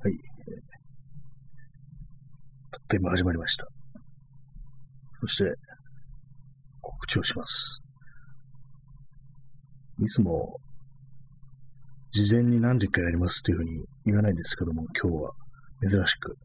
[0.00, 0.14] はい。
[2.70, 3.66] たった今始まりました。
[5.20, 5.52] そして、
[6.80, 7.80] 告知をします。
[9.98, 10.60] いつも、
[12.12, 15.32] 事前に何時かやりますというふうに言わないんですけども、今日は
[15.88, 16.36] 珍しく、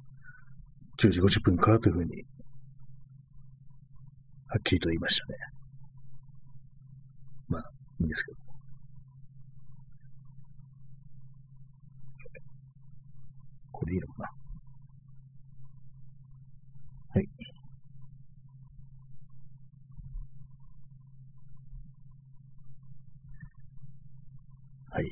[1.00, 2.24] 10時50分からというふうに、
[4.48, 5.38] はっきりと言いましたね。
[7.48, 7.64] まあ、
[8.00, 8.43] いいんですけど。
[13.84, 14.30] これでいいのかな？
[17.16, 17.28] はい。
[24.90, 25.12] はい、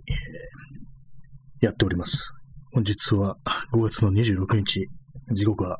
[1.60, 2.32] やっております。
[2.72, 3.36] 本日は
[3.74, 4.88] 5月の26日、
[5.34, 5.78] 時刻は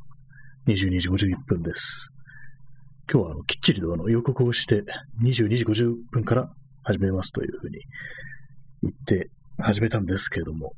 [0.68, 2.10] 22時51分です。
[3.10, 4.84] 今日はあのきっちりとあの予告をして
[5.22, 6.50] 22時50分から
[6.84, 7.80] 始めますというふうに
[8.84, 10.74] 言って始めたんですけれども、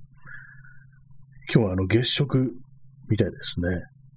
[1.52, 2.54] 今日はあの月食
[3.10, 3.70] みたいですね。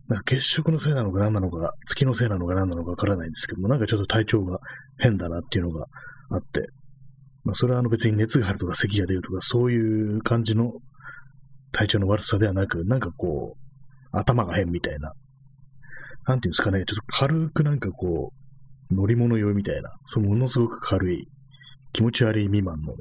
[0.09, 4.59] なんか月食のせいなのか何なのか、月のせいなのか何なのかわからないんですけども、なんかちょっと体調が
[4.99, 5.87] 変だなっていうのが
[6.31, 6.69] あって、
[7.45, 10.73] まあそれはあの別に熱があるとか咳が出るとかそういう感じの
[11.73, 13.67] 体調の悪さではなく、なんかこう、
[14.13, 15.13] 頭が変みたいな。
[16.27, 18.33] なんていうんですかね、ちょっと軽くなんかこ
[18.91, 21.29] う、乗り物酔いみたいな、そうものすごく軽い、
[21.93, 22.99] 気持ち悪い未満のね、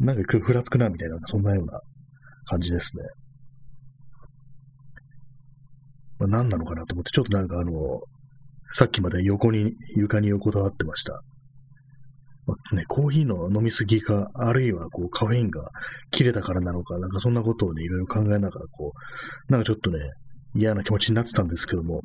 [0.00, 1.80] なんかふらつくなみたいな、そんなような
[2.50, 3.04] 感じですね。
[6.18, 7.72] まあ、何なのかなと思って、ちょっとなんかあの、
[8.72, 11.22] さっきまで横に、床に横たわってました。
[12.46, 15.70] まあね、コーヒーの飲みすぎか、あるいはこうカフェインが
[16.10, 18.92] 切れたからなのか、なんかそんなことをね、いろいろ考えながら、こ
[19.48, 19.98] う、なんかちょっとね、
[20.54, 22.02] 嫌な気持ちになってたんですけども、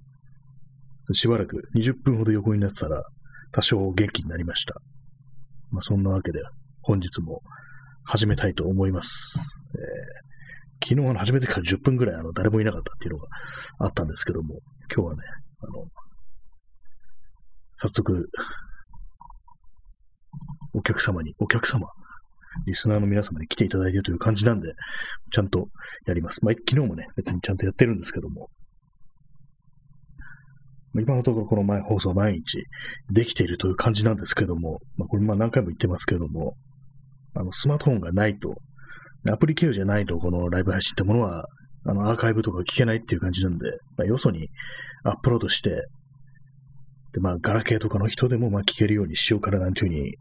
[1.14, 3.04] しばらく20分ほど横になってたら、
[3.52, 4.76] 多少元気になりました。
[5.72, 6.40] まあそんなわけで、
[6.82, 7.42] 本日も
[8.04, 9.62] 始めたいと思います。
[9.74, 10.26] えー
[10.88, 13.28] 昨日あの始めてから10分ぐらいあの誰もいなかったっていうのが
[13.80, 14.60] あったんですけども、
[14.96, 15.24] 今日はね、
[15.62, 15.86] あの、
[17.74, 18.30] 早速、
[20.76, 21.88] お客様に、お客様、
[22.68, 24.74] リスナーの皆様に来ていただいているという感じなんで、
[25.32, 25.70] ちゃんと
[26.06, 26.46] やります。
[26.46, 28.50] まあ、昨日もね、別にちゃんとやってるんですけども、
[30.94, 32.64] ま今のところこの前放送は毎日
[33.12, 36.56] できているという感じなんですけども、まあ、これまあ何回も言ってますけども、
[37.34, 38.56] あの、スマートフォンがないと、
[39.32, 41.46] アプリ経由じゃないと、このライブ配信ってものは、
[41.86, 44.50] あの、アーカイブとか聞けないっていう感じなんで、まあ、よそに
[45.04, 45.88] アップロードして、
[47.14, 50.16] で、まあ、ガラケーとかの人でも、まあ、聞けるようにしようかななんていうふうに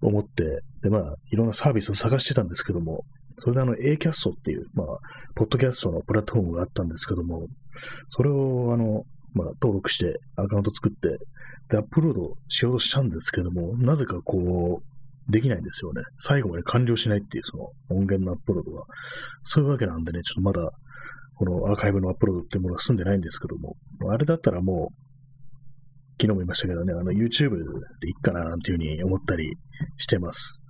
[0.00, 3.04] 思って、で、まあ、いろんなサービスを探してたんですけども、
[3.38, 4.86] それであの、A キャストっていう、まあ、
[5.34, 7.46] ポッドキャストのプラットフォームがあったんですけども、
[8.08, 9.02] それを、あの、
[9.34, 11.18] まあ、登録して、アカウント作って、
[11.68, 14.95] で、アップロードしようとしたんですけども、なぜかこう、
[15.30, 16.02] できないんですよね。
[16.18, 18.84] 最後まで完了しないっていう、その音源のアップロードが。
[19.42, 20.70] そういうわけなんでね、ちょっとまだ、
[21.34, 23.76] このアーカイブのアップロードっていうものは済んでないんですけども、
[24.10, 25.06] あれだったらもう、
[26.18, 27.50] 昨日も言いましたけどね、あの YouTube
[28.00, 29.52] でいいかななんていうふうに思ったり
[29.98, 30.62] してます。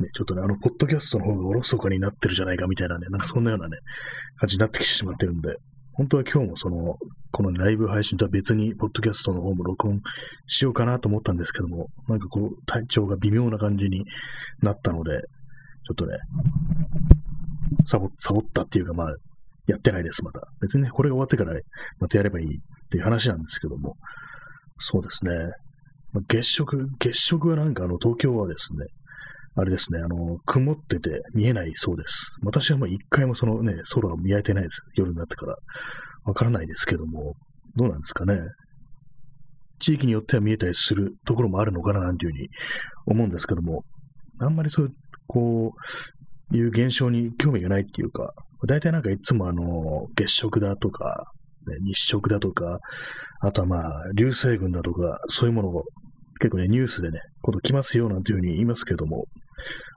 [0.00, 3.76] ね、ちょっとね、あの、ポッドキャストの方がおろそかになってるじゃないかみたいなね、なんかそんなようなね、
[4.36, 5.54] 感じになってきてしまってるんで、
[6.00, 6.96] 本当は今日もその、
[7.30, 10.00] このライブ配信とは別に、ポッドキャストの方も録音
[10.46, 14.06] しようかなと思ったんですけども、なんかこう、体調が微妙な感じに
[14.62, 16.16] なったので、ちょっとね、
[17.84, 19.14] サボ、サボったっていうか、まあ、
[19.66, 20.48] やってないです、また。
[20.62, 21.52] 別にね、これが終わってから
[21.98, 22.48] またやればいいっ
[22.90, 23.98] ていう話なんですけども、
[24.78, 25.32] そうですね。
[26.14, 28.86] ま月食、月食はなんかあの、東京はですね、
[29.56, 32.38] あれですね、あの、曇ってて見えないそうです。
[32.42, 34.82] 私はもう一回もそのね、空を見上げてないです。
[34.94, 35.56] 夜になってから。
[36.24, 37.34] わからないですけども、
[37.76, 38.38] どうなんですかね。
[39.80, 42.48] 地域によっては見えたりするところもあるのかななんていうふうに
[43.06, 43.84] 思うんですけども、
[44.38, 44.92] あんまりそういう、
[45.26, 45.72] こ
[46.52, 48.32] う、いう現象に興味がないっていうか、
[48.68, 51.24] 大体なんかいつもあの、月食だとか、
[51.82, 52.78] 日食だとか、
[53.40, 55.84] あとはまあ、流星群だとか、そういうものを
[56.40, 59.26] 結構ね、ニュースでね、こと来ますよなんていうふうに言いますけども、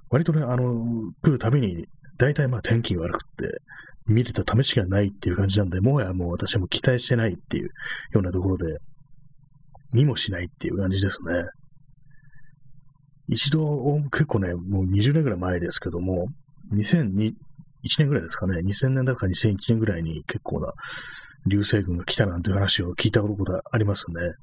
[0.10, 1.88] 割とね、あの、来るたびに、
[2.18, 3.62] 大体まあ天気が悪くって、
[4.06, 7.72] 見れた試しがないっていう感じなんで、もはやもう私はもう期待してないっていうよ
[8.20, 8.78] うなところで、
[9.94, 11.44] 見もしないっていう感じですね。
[13.30, 16.28] 一度、結構ね、もう20年ぐらい前ですけども、
[16.74, 17.34] 2001
[18.00, 20.74] 年ぐらいですかね、2000年だか2001年ぐらいに結構な
[21.48, 24.34] 流星群が来たなんていう話を聞いたことがありますね。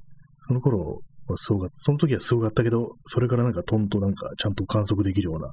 [0.40, 1.00] その頃
[1.30, 5.50] はすごかった、その時はすごかったけど、それからなんかトンとなんかちゃんと観測できるような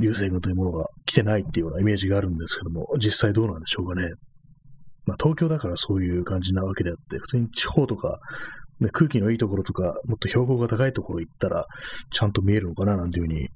[0.00, 4.08] 流星群というものが来てないっていうようなイメージがあるんですけども、実際どうなんでしょうかね。
[5.06, 8.18] まあ東京だからそういう感じなわけであって、普通に地方とか、
[8.80, 11.66] ね、空気のいいところとか、もっと標高が高いところ行ったら、
[12.12, 13.48] ちゃんと見えるのかななんていうふうに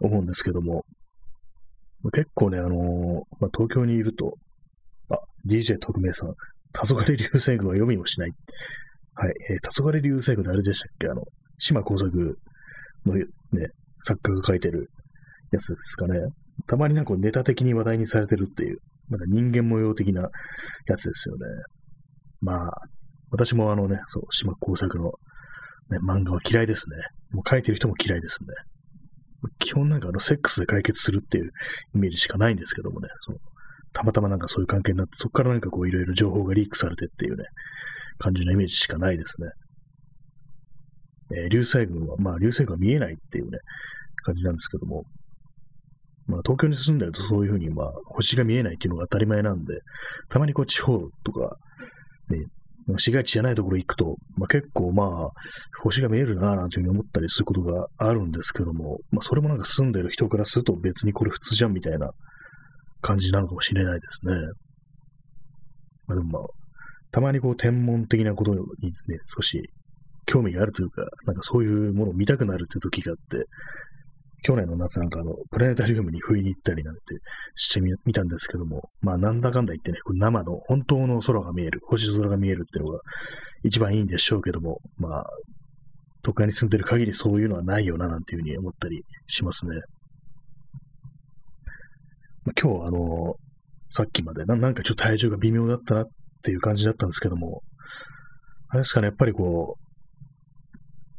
[0.00, 0.84] 思うんですけども、
[2.12, 2.72] 結構ね、あのー
[3.40, 4.34] まあ、東京にいると、
[5.10, 6.34] あ、DJ 特命さん、
[6.72, 8.32] 黄昏流星群は読みもしない。
[9.20, 11.08] はい、えー、黄昏流星群であれでしたっけ？
[11.08, 11.24] あの、
[11.58, 12.10] 島工作
[13.04, 13.26] のね、
[14.00, 14.88] 作家が書いてる
[15.52, 16.20] やつですかね。
[16.66, 18.78] たまになんかネタ的に話題にされてるっていう、
[19.10, 20.22] なんか人間模様的な
[20.88, 21.44] やつですよね。
[22.40, 22.70] まあ、
[23.30, 25.12] 私もあのね、そう、島工作の、
[25.90, 26.96] ね、漫画は嫌いですね。
[27.32, 28.48] もう書いてる人も嫌いですね。
[29.58, 31.50] 基本なんかあの、セックスで解決するっていう
[31.94, 33.38] イメージしかないんですけどもね、その
[33.92, 37.44] たまたまなんかそういう関係になって、そこからなんかこういろいろ情報がリークされてっていうね、
[38.20, 39.48] 感じのイメージしかないですね。
[41.42, 43.58] えー、流星群は、まあ流星群は見えないっていうね、
[44.24, 45.04] 感じなんですけども、
[46.26, 49.80] まあ東京に住んでるとそういうふうにまあ星が見えないっていうのが当たり前なんで、
[50.28, 51.56] たまにこう地方とか、
[52.28, 52.44] ね、
[52.98, 55.28] 市街地じゃないところ行くと、まあ、結構まあ、
[55.82, 62.10] 星が見えるなぁなんていうふうに思ったりすることがあるんですけども、まあ、それもなんか住んでる人からすると別にこれ普通じゃんみたいな
[63.00, 64.34] 感じなのかもしれないですね。
[66.06, 66.42] まあ、でもまあ、
[67.12, 68.64] たまにこう天文的なことにね、
[69.26, 69.62] 少し
[70.26, 73.46] 興味があるというか、なんかそういうものを見たくなるという時があって、
[74.42, 77.00] 去年の夏なんかあの、プラネタリウムに不意に行ったりなんて
[77.56, 83.00] してみたんですけども、まあなんだかんだ言ってね、生の本当の空が見える、星空が見えるっていうのが
[83.64, 85.24] 一番いいんでしょうけども、まあ、
[86.22, 89.76] 都会に住んでる限りそういうのはないよななんていうふうに思ったりしますね。
[92.44, 93.34] まあ、今日あの、
[93.90, 96.06] さっきまでななんかちょっと体重が微妙だったなっ
[96.40, 97.62] っていう感じだったんですけども、
[98.68, 99.90] あれですかね、やっぱりこう、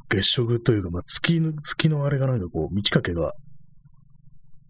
[0.10, 3.34] 月食というか、まあ、月の、月のあれがなんかこう、満ち欠けが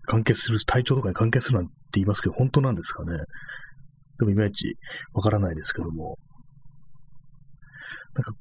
[0.04, 3.18] 関係する、体調とかに関係するなんて言いますけど、本当なんですかね。
[4.20, 4.76] でもいまいち
[5.14, 6.18] わからないですけども。
[8.14, 8.34] なんか、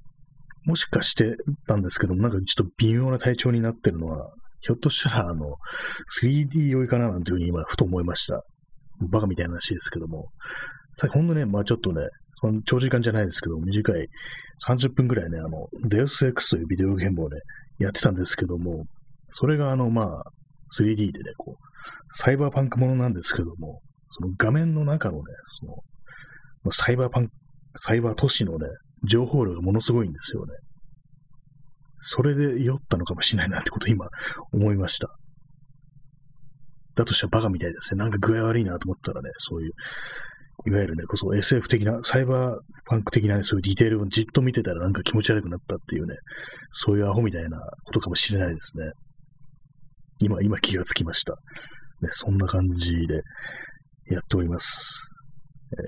[0.64, 1.36] もしかして
[1.68, 5.56] なんですけども、なんかちょっと微妙な体調になってるのは、ひょっとしたら、あの、
[6.20, 8.42] 3D 酔いかななんていうふうに今、ふと思いました。
[9.10, 10.28] バカみたいな話ですけども。
[11.00, 12.02] さほんのね、まあちょっとね、
[12.34, 14.06] その長時間じゃないですけど、短い
[14.66, 17.38] 30分ぐらいね、あの、デウス X というビデオゲームをね、
[17.78, 18.84] やってたんですけども、
[19.30, 20.22] それがあの、まあ、
[20.78, 21.64] 3D でね、こう、
[22.12, 23.80] サイバーパンクものなんですけども、
[24.10, 25.22] その画面の中のね、
[25.60, 27.32] その、サイバーパンク、
[27.76, 28.66] サイバー都市のね、
[29.08, 30.52] 情報量がものすごいんですよね。
[32.02, 34.06] それで酔ったのかもしれないなってこと今
[34.52, 35.08] 思いました。
[36.94, 37.98] だとしたらバカみたいですね。
[37.98, 39.72] なんか具合悪いなと思ったらね、そういう、
[40.66, 46.16] いわゆるね、こそ SF 的な、サイバーパンク的な、ね、そういうディテールをじっと見てたらなんか気持ち悪くなったっていうね、
[46.72, 48.84] そういうアホみたいなことかもしれないですね。
[50.22, 51.32] 今、今気がつきました。
[52.02, 53.22] ね、そんな感じで
[54.10, 55.10] やっております。
[55.72, 55.78] えー、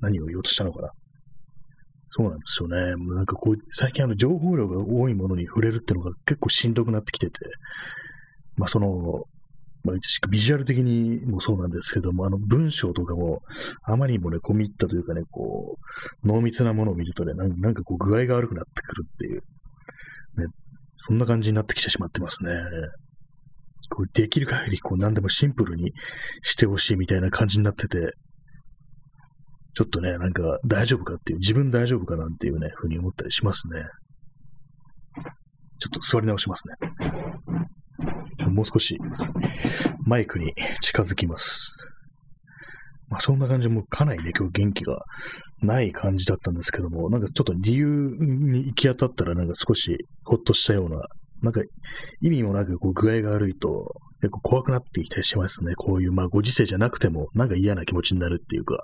[0.00, 0.90] 何を言おうとしたのかな。
[2.10, 2.96] そうなんですよね。
[2.96, 7.32] もうなんかこう、最近あの情報量が多いものに触れるっていうのが結構しんどくなってきてて、
[8.56, 9.24] まあその、
[9.86, 9.96] まあ、
[10.28, 13.40] ビジュアル的にもそうなんですけども、あの文章とかも、
[13.84, 15.76] あまりにもね、込み入ったというかね、こ
[16.24, 19.40] う、濃密なものを見るとね、なんかこう、具合が悪くなってくるっていう、
[20.40, 20.46] ね、
[20.96, 22.50] そんな感じになってきてしまってますね。
[23.88, 25.92] こうできる限り、こう、何でもシンプルに
[26.42, 28.14] してほしいみたいな感じになってて、
[29.74, 33.84] ちょっとね、なんか大丈夫かっていう、自分大丈夫かなんていうね、ふうに思ったりしますね。
[35.78, 36.74] ちょっと座り直しますね。
[38.48, 38.98] もう少し
[40.04, 41.94] マイクに近づきます。
[43.08, 44.98] まあそんな感じでもうかなりね、今日元気が
[45.62, 51.00] ない感じだったんですけども、なんかちょっと理由に行き当たったらなんか少しほっとしたような、
[51.42, 51.62] なんか
[52.20, 55.74] 意味もなくこう具合が悪いと結構怖くなってきたりしますね。
[55.76, 58.82] こういうまあご時世じゃなくてもなんか嫌な気持ちになるっていうか、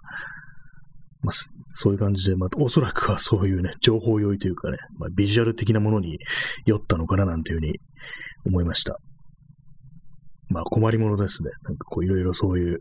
[1.22, 1.32] まあ、
[1.68, 6.18] そういう感じで、まあ、おそらくはそういうね、情報酔いというかね、まあ、ビジュアル的なものに
[6.66, 7.78] 酔ったのかななんていうふうに
[8.46, 8.98] 思いました。
[10.48, 11.50] まあ、困りものですね。
[11.64, 12.78] なんかこう、いろいろそういう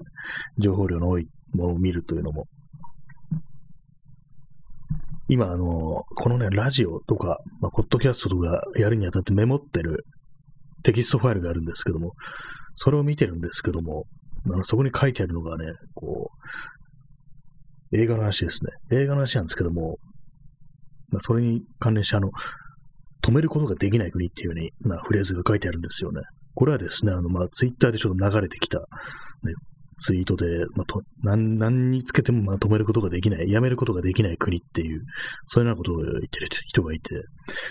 [0.58, 2.46] 情報量の多いものを見るというのも。
[5.30, 10.06] 今、あの、このね、ラジオとか、まあ、ポッドキャストとかやるにあたってメモってる
[10.84, 12.12] テキストファイルがあるんですけども、
[12.76, 14.06] それを見てるんですけども、
[14.46, 16.32] あのそこに書いてあるのがね、こ
[17.92, 18.72] う、映画の話ですね。
[18.92, 19.98] 映画の話なんですけども、
[21.10, 22.32] まあ、それに関連して、あの、
[23.22, 26.22] 止めることができない国っていうようなフレーズが書いてあるんですよね。
[26.56, 28.86] これはですね、あの、まあ、ツイッターでちょっと流れてきた、ね、
[30.00, 35.04] ツイートで、まあ、と何何につけてもまあ止めることができない、やめることができない国っていう、
[35.46, 37.22] そういうようなことを言ってる人がいて、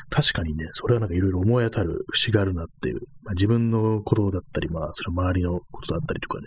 [0.09, 6.47] 確かにね、それはなんかいろいろ思い当たる節があるなっていう、まあ、自分のことだったり、まあ、それは周りのことだったりとかね、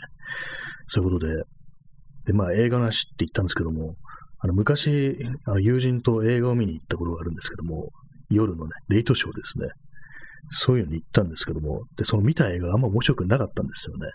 [0.88, 1.43] そういうことで、
[2.27, 3.95] で、まあ映画の話って言ったんですけども、
[4.39, 7.89] あの昔、あの友人と映画を見に行ったことがあるんですけども、
[8.30, 9.68] 夜のね、レイトショーですね。
[10.50, 14.08] そういうのに行ったんですけども、で、その見た映画があんま面白くなかったんですよね。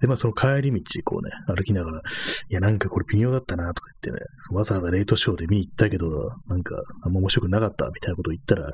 [0.00, 2.02] で、まあその帰り道、こうね、歩きながら、い
[2.52, 8.70] や、なんかこれ微妙だったな、とか言ってね、わざわざレートショーで見に行ったけど、なんかあんま面白くなかった、みたいなことを言ったら、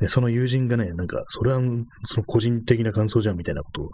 [0.00, 1.60] でその友人がね、なんか、それは、
[2.04, 3.90] その個人的な感想じゃん、みたいなことを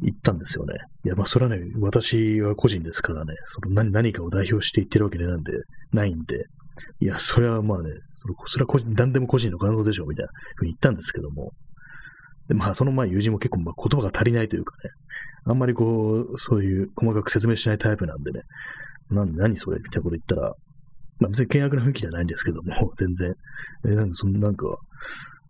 [0.00, 0.74] 言ったんですよね。
[1.04, 5.52] いや、まあそれはね、私は個人ですからね、その何何かを代表して言ってるわけでなんで、
[5.92, 6.46] ないんで、
[7.00, 11.52] いや、それはまあね、それそれは個人、何でも個人の感想でしょう、みたいなふうに言ったんですけども、
[12.48, 14.90] で、まあ、そのまあ友人も結構まあ言葉が足りないというかね、
[15.46, 18.40] あんまりこう、そういう細かく説明しないタイプなんでね、
[19.10, 20.54] なんで何それみたいなこと言ったら、
[21.18, 23.34] まあ別に険悪な雰囲気じゃないんですけども、 全然。
[23.86, 24.66] え、なんかそのなんか、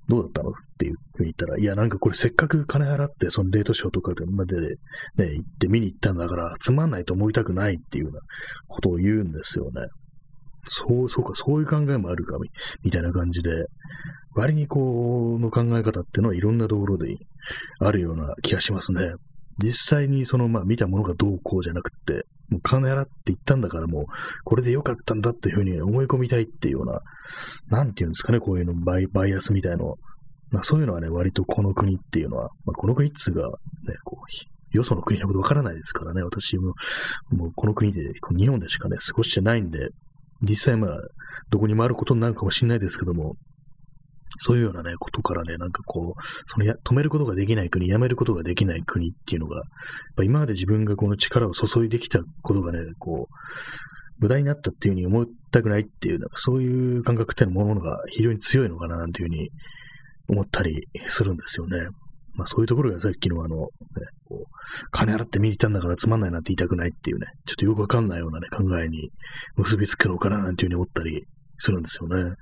[0.08, 0.50] どうだったの？
[0.50, 4.76] っていうふうに言ったら、いや、なんかこれせっかく金払って、そのレートショーとかでまでね、
[5.16, 8.20] 行って見に行ったんだから、つまんないと思いたくないっていうような
[8.68, 9.88] ことを言うんですよね。
[10.68, 12.36] そう、そうか、そういう考えもあるか、
[12.82, 13.66] みたいな感じで、
[14.34, 17.16] 割にこう、の考え方っていうのはいろんなところで
[17.80, 19.12] あるような気がしますね。
[19.58, 24.04] 実際にその、まあ見たものがどうこうじゃなくて、もう金払って言ったんだからもう、
[24.44, 27.00] これでよかったんだっていうふうに思い込みたいっていうような、
[27.68, 29.96] なんていうんですかね、こういうのバイバイアスみたいの。
[30.52, 33.52] まあ、そういうのはね、割とこの国っていうのは、まあ、この国っつうが、ね、
[34.04, 36.74] こう、よその国のことわからないですからね、私も、
[37.30, 38.00] もうこの国で、
[38.36, 39.88] 日本でしかね、過ごしてないんで、
[40.42, 40.98] 実際まあ、
[41.50, 43.36] どこにもあることになるかもしれないですけども、
[44.38, 49.62] そういうようなね、ことからね、なんかこう、そのや、止めることができない国、やめることができない国っていうのが、
[50.22, 53.34] 今まで自分がこの力を注いできたことがね、こう、
[54.18, 59.50] 無駄になったっていうふうに思いたくないっていう、なんかそういう感覚っていうものが非常に強いのかななんていうふうに
[60.28, 61.78] 思ったりするんですよね。
[62.36, 63.66] まあそういうところがさっきのあの、ね、
[64.28, 69.10] こう金払って見に行ったんだからつまんないなんて言いたくないっていうね、ちょっとよくわかんないようなね、考えに
[69.56, 71.24] 結びつくのかななんていうふうに思ったり
[71.58, 72.34] するんですよね。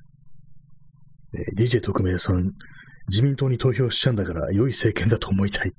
[1.34, 2.52] えー、DJ 特命さん、
[3.08, 5.72] 自民党に投票しちゃうんだから良い政権だと思いたい。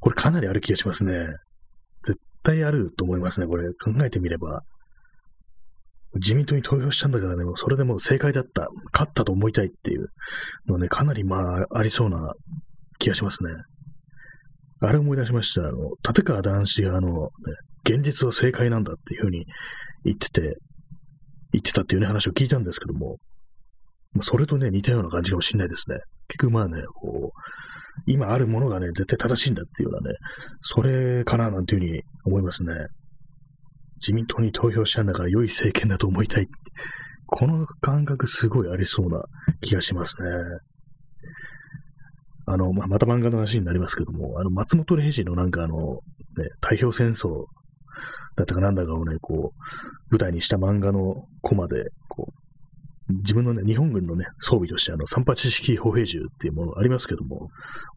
[0.00, 1.12] これかなりある気がしますね。
[2.04, 3.68] 絶対あると思いますね、これ。
[3.74, 4.62] 考えてみれば。
[6.14, 10.08] 自民党に投票したんだからね、それでも正解だった、勝ったと思いたいっていう
[10.66, 12.34] のはね、かなりまあ、ありそうな
[13.02, 13.50] 気がしますね。
[14.80, 15.62] あれ思い出しました。
[15.62, 17.28] あの、立川談志があの、ね、
[17.84, 19.44] 現実は正解なんだっていうふうに
[20.04, 20.56] 言ってて、
[21.52, 23.18] 言ってたっていうね、話を聞いたんですけども、
[24.20, 25.98] それとね、似たような感じかもしれないですね。
[26.28, 27.40] 結局まあね、こう、
[28.06, 30.16] 今あるものがね、絶対正しいんだっていうようなね、
[30.62, 32.72] それかななんていうふうに思いますね。
[34.00, 36.48] 自民党に投票したんだから良い政権だと思いたい。
[37.26, 39.22] この感覚すごいありそうな
[39.60, 40.28] 気がしますね。
[42.52, 47.46] あの、まあ、また漫画の話になりますけども、あの、松本零士のなんかあの、ね、太平洋戦争
[48.36, 49.60] だったかなんだかをね、こう、
[50.10, 52.42] 舞台にした漫画のコマで、こう、
[53.08, 57.48] 自分のね、日本軍のね、装備としてあの、三八式歩兵銃っていうものありますけども、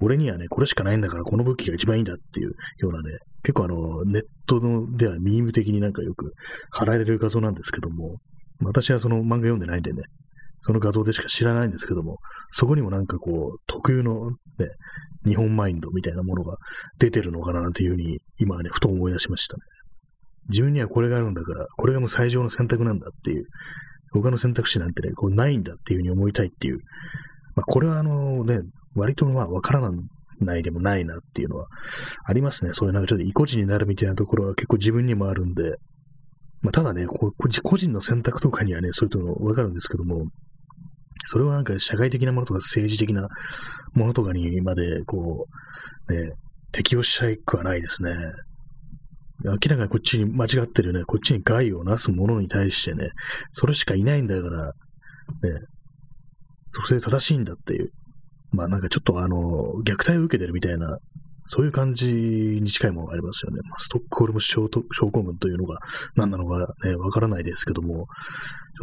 [0.01, 6.33] 俺にはね、これしかないんだからこの武器が一番いいんだっていうようなね、結構あの、ネットのではミーム的になんかよく
[6.71, 8.17] 貼られる画像なんですけども、
[8.62, 10.03] 私はその漫画読んでないんでね、
[10.65, 12.17] その画像でしか知らないんですけども、
[12.50, 14.67] そこにもなんかこう、特有のね、
[15.24, 16.57] 日本マインドみたいなものが
[16.98, 19.62] 出てるのかななんていうふうに、今はね、ふと思い出しましたね。
[20.50, 23.45] 自分にはこれがあるんだから、これがもう最上の選択なんだっていう、
[24.12, 26.79] 他の選択肢なんてね、こうないんだっていうふうに思いたいっていう、
[27.55, 28.62] まあ、これはあのね、
[28.95, 29.91] 割とまあわから
[30.39, 31.67] ないでもないなっていうのは
[32.25, 32.72] ありますね。
[32.74, 35.75] そういうなんかちょっと意固地になるみたいなところは結構自分にもあるんで、
[36.62, 40.25] まあ、ただね、個人の選択とかにはね、そういうのわかるんですけども、
[41.25, 43.27] それはなんか社会的なものとか政治的な
[43.94, 45.48] ものとかにまで、こ
[46.08, 46.32] う、ね、
[46.72, 48.15] 適用したくはないですね。
[49.44, 53.10] 明らかにこっちに間違ってるね、こっちに害をなすものに対してね、
[53.51, 54.72] それしかいないんだから、ね、
[56.70, 57.89] それで正しいんだっていう。
[58.51, 59.38] まあなんかちょっとあの、
[59.86, 60.98] 虐待を受けてるみたいな、
[61.46, 63.60] そういう感じに近いものがありますよね。
[63.70, 65.77] まあ、ストックホルム症症候群というのが
[66.15, 68.05] 何なのかね、わからないですけども、ちょっ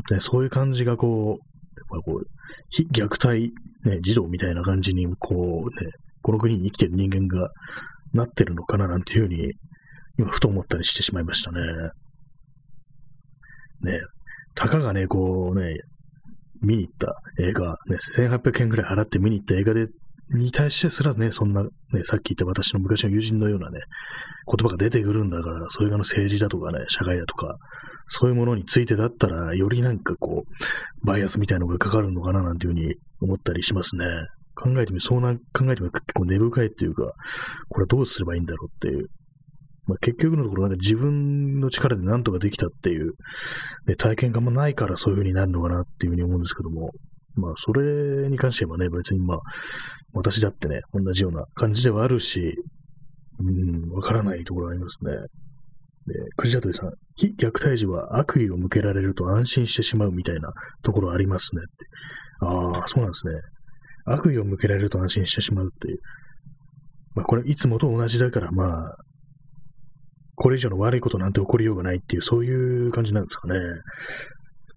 [0.09, 1.52] とね、そういう感じがこう、
[1.97, 2.27] やっぱこう、
[2.71, 3.53] 非虐待、
[3.85, 5.91] ね、児童みたいな感じに、こうね、
[6.23, 7.51] この国に生きてる人間が
[8.13, 9.53] なってるのかななんていうふうに
[10.19, 11.61] 今、ふと思ったりしてしまいましたね。
[13.83, 14.01] ね
[14.55, 15.79] たかがね、こうね、
[16.61, 19.89] 見に行った映画、ね、1800円ぐらい払って見に行った映画で、
[20.35, 21.69] に対してすらね、そんな、ね、
[22.05, 23.81] さっき言った私の昔の友人のようなね、
[24.47, 27.57] 言葉が出てくるんだから、それがの政治だとかね、社会だとか、
[28.09, 34.07] そういうものについてだったら、よりなんかこう、バイアスみたいなのがかかるのかななんていうふうに思ったりしますね。
[34.55, 37.13] 考えてみ、そうな、考えてみ、結構根深いっていうか、
[37.69, 39.09] これはどうすればいいんだろうっていう
[39.87, 43.15] まあ、結局のところなんか自分の力で何とかできたっていう、
[43.87, 46.93] ね、体験がもないからそういう風になるのかなっていうふうに思うんですけども、
[47.35, 49.39] まあ、それに関してはね、別にまあ、
[50.13, 52.55] 私だってね、同じような感じではあるし、
[53.41, 55.13] うん、わからないところありますね。
[56.07, 61.87] で、クジラトリさん、非虐待時は悪意を向けられると安心してしまうみたいなところありますねって。
[62.41, 63.35] ああ、そうなんですね。
[64.05, 65.99] 悪意を向けられると安心してしまうっていう。
[67.15, 68.97] まあ、これ、いつもと同じだから、まあ、
[70.35, 73.61] これ以上の悪いことなんて起こりようがないっていう、そういう感じなんですかね。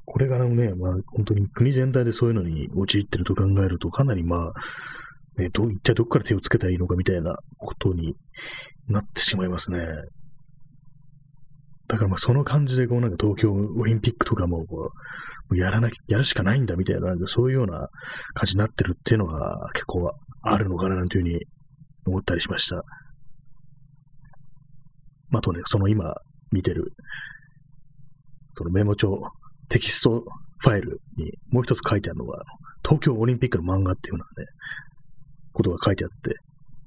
[0.06, 8.16] これからね、まあ、本当に国全体でそういうのに陥ってると考えると、かなりまあ、ね、ど、一体どこから手をつけたらいいのかみたいなことに
[8.88, 9.80] なってしまいますね。
[11.88, 14.92] だからまあその感じでこうなんか東京オリンピックとかもこ
[15.52, 17.90] う、やらなきゃ、やるしかないんだみたいな、なんかそういうような
[18.34, 20.12] 感じになってるっていうのは結構
[20.42, 21.46] あるのかななんていうふうに
[22.06, 22.84] 思ったりしました。
[25.34, 26.16] あとね、その今
[26.52, 26.94] 見てる、
[28.52, 29.20] そのメモ帳、
[29.70, 30.24] テキスト
[30.60, 32.44] ファイルにもう一つ書いてあるのが、
[32.84, 34.50] 東京オリンピックの漫画っていうようなね、
[35.52, 36.36] ことが書いてあって、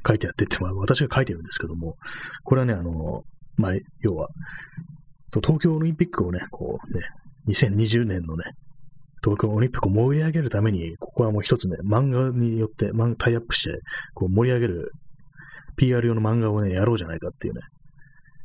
[0.07, 1.97] 書いてあってって、まあ私が書いてるんですけども、
[2.45, 3.23] これはね、あの、
[3.59, 4.29] まあ、要は、
[5.29, 7.05] そう、東京オリンピックをね、こうね、
[7.49, 8.45] 2020年のね、
[9.23, 13.81] 東京オリンピックを盛り上げるために、ここはもう一つね、漫画によって、漫画タイアップして、
[14.15, 14.93] こう盛り上げる
[15.77, 17.61] PR 用の漫画をね、やろうじゃないかっていうね、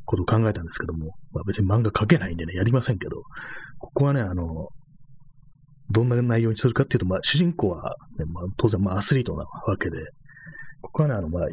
[0.04, 3.22] ことを考えたんですけども、まあ別に漫画描けないんでね、やりませんけど、
[3.78, 4.68] ここはね、あの、
[5.90, 9.98] どんな内容にするかっていうと、まあ主人公は、ね、まあ当然まあアスリートなわけで、
[10.80, 11.48] ここはね、あの、まあ、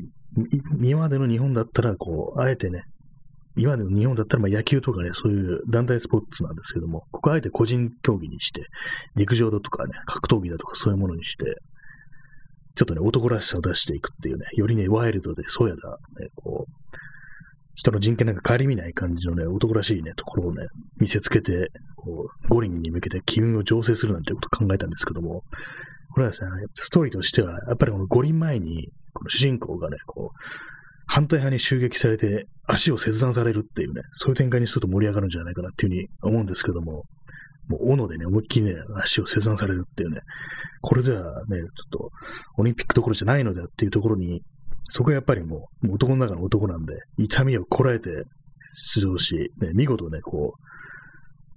[0.82, 2.84] 今までの日本だったら、こう、あえてね、
[3.58, 8.68] 今での日本だったらまあ野球とかね、そういう団体スポーツなんですけども、ここはあえて個人競技にして、
[9.16, 11.58] 陸上だとかね、格闘技だとかそういうものにして、
[12.76, 16.72] ちょっとね、男らしさを出していくっていうね、よりね、ワイルドで、そうやだ、ね、こう、
[17.76, 20.68] 人の人権なんか顧みない感じのね、男らしいね、ところをね、
[21.00, 25.44] 見せつけて、こう、五輪に向けて機運を醸成するなんてことを考えたんですけども、
[26.14, 30.38] これはですね、ストーリーとしては、やっぱりこの五輪前に、この主人公がね、こう、
[31.14, 37.04] 反対派に襲撃されて足を切断されるっていうね、そういう展開にすると盛り上がるんじゃないかなっていうふうに思うんですけども、
[37.68, 40.22] もう斧でね、思いっきりね、足を切断されるっていうね、
[40.80, 42.10] これではね、ちょっと
[42.60, 44.42] オリンピックどころじゃないのだっていうところに、
[44.88, 48.10] そこはやっぱりもう、男の中の男なんで、痛みをこらえて
[48.94, 50.54] 出場し、ね、見事ね、こ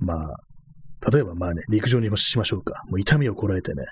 [0.00, 2.82] う、まあ、例えばまあね、陸上にしましょうか。
[2.88, 3.84] もう痛みをこらえてね、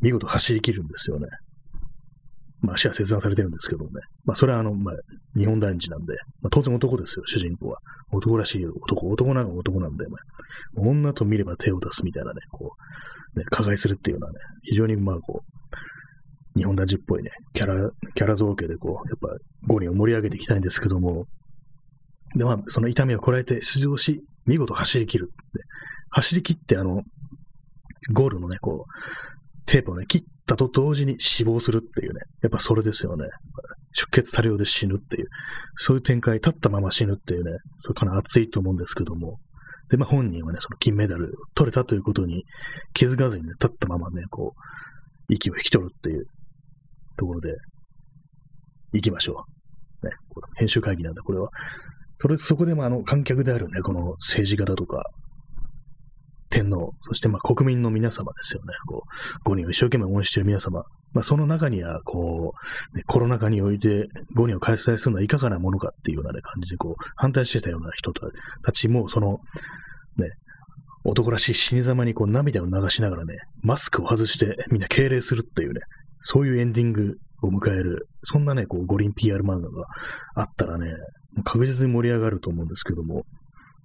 [0.00, 1.26] 見事走り切るんですよね。
[2.60, 4.00] まあ足は切断されてるんですけどもね。
[4.24, 4.94] まあそれはあの、まあ
[5.36, 7.78] 日本男児なんで、まあ当然男ですよ、主人公は。
[8.12, 10.20] 男らしい男、男なの男なんで、まあ、
[10.76, 12.72] 女と見れば手を出すみたいなね、こ
[13.34, 19.28] う、ね、加害するっていうのはね、非常にまあこう、日本男児っぽいね、キャラ、キャラ造形でこう、やっぱ
[19.66, 21.26] 五輪を盛り上げていきたいんですけども、
[22.36, 25.30] で、まあ、その痛みをこらえて出場し、見事走り切る。
[26.10, 27.02] 走り切って、あの、
[28.12, 33.26] ゴールのね、こう、テープをね、切ったと同時に死亡するっていうね、やっぱそれですよね。
[33.92, 35.28] 出血されようで死ぬっていう、
[35.76, 39.38] そういう展開、立ったまま死ぬっていうね、それかな熱いと思うんですけども、
[39.90, 42.44] で、まあ本人はね、その金メダル取れたということに
[42.94, 46.24] 気づかずにね、立ったままね、こう、息を引き取るっていう
[47.16, 47.54] ところで、
[48.92, 49.44] 行きましょ
[50.02, 50.06] う。
[50.06, 50.12] ね、
[50.56, 51.48] 編集会議なんだ、これは。
[52.16, 55.04] それ、そこでもあの、観客であるね、この政治家だとか、
[56.50, 58.74] 天皇、そしてまあ国民の皆様ですよね。
[58.86, 60.82] こう、五人を一生懸命応援している皆様。
[61.12, 62.52] まあその中には、こ
[62.92, 69.38] う、ね、コロナ禍において五人を開催するのはいかがなものかっていうような、ね、感じで、こう、反対してたような人たちも、その、
[70.16, 70.30] ね、
[71.04, 75.80] 男らしい死に様にこう涙を流しながらね、マスクを外してみんな敬礼するっていうね、
[76.20, 79.86] そういうエンディングを迎える、そんなね、こう、五輪 PR 漫画が
[80.34, 80.92] あったらね、
[81.44, 83.24] 確実に盛り上がると思うんですけども、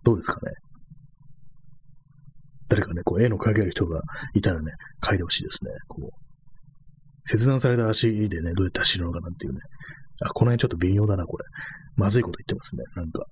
[0.04, 0.52] どうですかね？
[2.68, 4.02] 誰かね、こう、絵の描ける人が
[4.34, 5.72] いたらね、描いてほしいですね。
[5.88, 6.10] こう、
[7.24, 9.60] 切断された足でね、どうやって走るのかなっていうね。
[10.22, 11.46] あ、この辺ちょっと微妙だな、これ。
[11.96, 13.26] まずいこと言ってますね、なんか。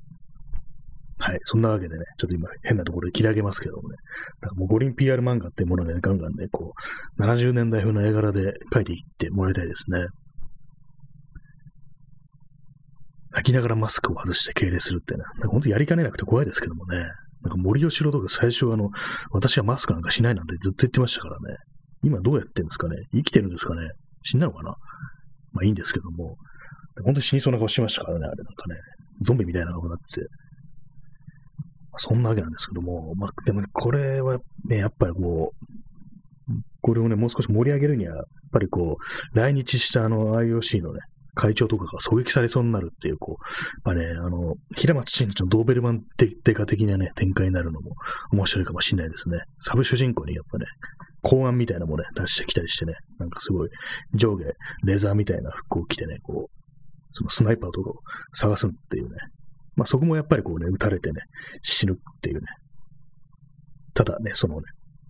[1.20, 1.40] はい。
[1.44, 3.96] そんなわけでね、ちょっと今変なところで切り上げますけどもね。
[4.42, 6.74] なんかもう五輪 PR 漫画っていうもので、ね、ガンガンね、こ
[7.18, 10.06] う、70年代風の絵柄で描いていってもらいたいですね。
[13.32, 17.06] 泣きながらマスクを外して敬礼するってね、本当やりかねなくて怖いですけどもね。
[17.44, 18.90] なんか森吉郎とか最初あの、
[19.32, 21.58] 私はマスクなんかしないなんてずっと言ってましたからね。
[22.04, 23.92] 今どうやってんですかね生きてるんですかね
[24.24, 24.76] 死んだのかな
[25.54, 26.36] まあいいんですけども。
[27.04, 28.76] 本当に死にそうな顔してましたからね、あれなんかね。
[29.22, 30.28] ゾンビみたいな顔になってて。
[31.98, 41.00] そんなわけなんですけども、まあ、でもね、これはね、やっぱりこう、これをね、もう少し盛り上げるには、やっぱりこう、来日したあの IOC のね、
[41.36, 43.44] 会長とかが狙撃されそうになるっていう、こう、
[43.84, 47.92] まあね、あの、平松真二のドーベルマンデカ的なね、展開になるのも
[48.32, 49.40] 面白いかもしれないですね。
[49.60, 50.66] サブ主人公にやっぱね、
[51.22, 53.70] 公安みたいなもね、出してきたりしてね、なんかすごい
[54.14, 54.46] 上下
[54.84, 56.64] レザーみたいな服を着てね、こう、
[57.12, 57.94] そのスナイパーとかを
[58.34, 59.18] 探すっていうね。
[59.76, 61.22] まあそこもやっぱりこうね、撃たれてね、
[61.62, 62.42] 死ぬっていうね。
[63.94, 64.64] ただね、そのね、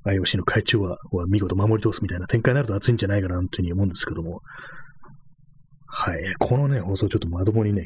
[0.06, 4.42] IOC の会長は見事守り通すみたいな展開になると熱いんじゃないかなというふうに思うんですけども、
[5.96, 6.34] はい。
[6.40, 7.86] このね、放送ちょっとまともにね、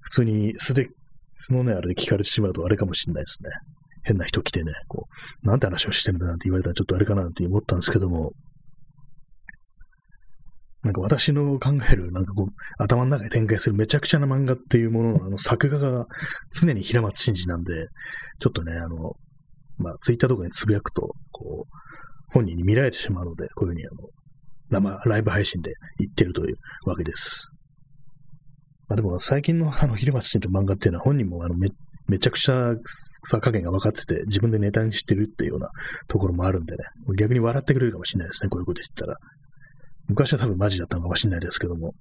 [0.00, 0.88] 普通に素で、
[1.34, 3.50] 素のね、あれで聞かれてしまうとあれかもしれないですね。
[4.04, 5.06] 変な人来てね、こ
[5.44, 8.32] う、なんて話をしてるんだなんて言われたらちょっとあれかなって思ったんですけども、
[10.82, 12.46] なんか私の考える、なんかこう、
[12.78, 16.06] 頭の中で展開するめちゃくちゃな漫画っていうものの、あの、作画が
[16.58, 17.88] 常に平松真二なんで、
[18.38, 19.12] ちょっとね、あの、
[19.76, 21.80] まあ、ツイッターとかにつぶやくと、こう、
[22.32, 24.08] 本人に見られてしまうので、こういうふうに、あの、
[24.70, 26.56] 生、ライブ配信で言ってるという
[26.86, 27.50] わけです。
[28.88, 31.68] まあでも、最近のあの、平松真二の漫画っていうのは本人もあのめ、
[32.08, 32.74] めちゃくちゃ
[33.24, 35.68] さ加減が分かってて、自分でネタにしてるっていうような
[36.08, 36.84] ところもあるんでね、
[37.16, 39.16] 逆に笑ってくれるかもしれないですね、こういうこと言ったら。
[40.08, 41.92] 昔は多分マジだったのかもしれないですけども。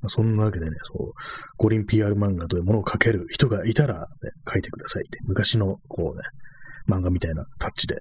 [0.00, 1.12] まあ、そんなわけでね、そう、
[1.58, 4.06] 五輪 PR 漫画というものを描ける人がいたら、ね、
[4.50, 5.18] 書いてくださいって。
[5.24, 6.22] 昔の、こうね、
[6.88, 7.96] 漫画みたいなタッチで。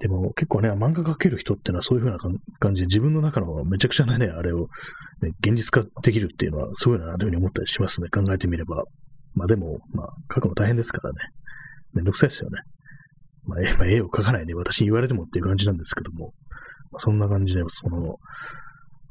[0.00, 2.18] でも結構ね、漫画描ける人ってのはそういう風な
[2.58, 4.68] 感じで自分の中のめちゃくちゃなね、あれを、
[5.20, 8.08] ね、現実化できるっていうのはすごいなというふうに思ったりしますね。
[8.08, 8.84] 考えてみれば。
[9.34, 11.16] まあでも、まあ描くの大変ですからね。
[11.92, 12.60] めんどくさいですよね。
[13.44, 16.32] まあ、まあ、絵を描かないで、私に言われてもっていう感じなんですけども。
[16.92, 18.16] まあ、そんな感じで、その、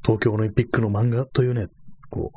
[0.04, 1.68] 東京オリンピックの漫画というね、
[2.10, 2.32] こ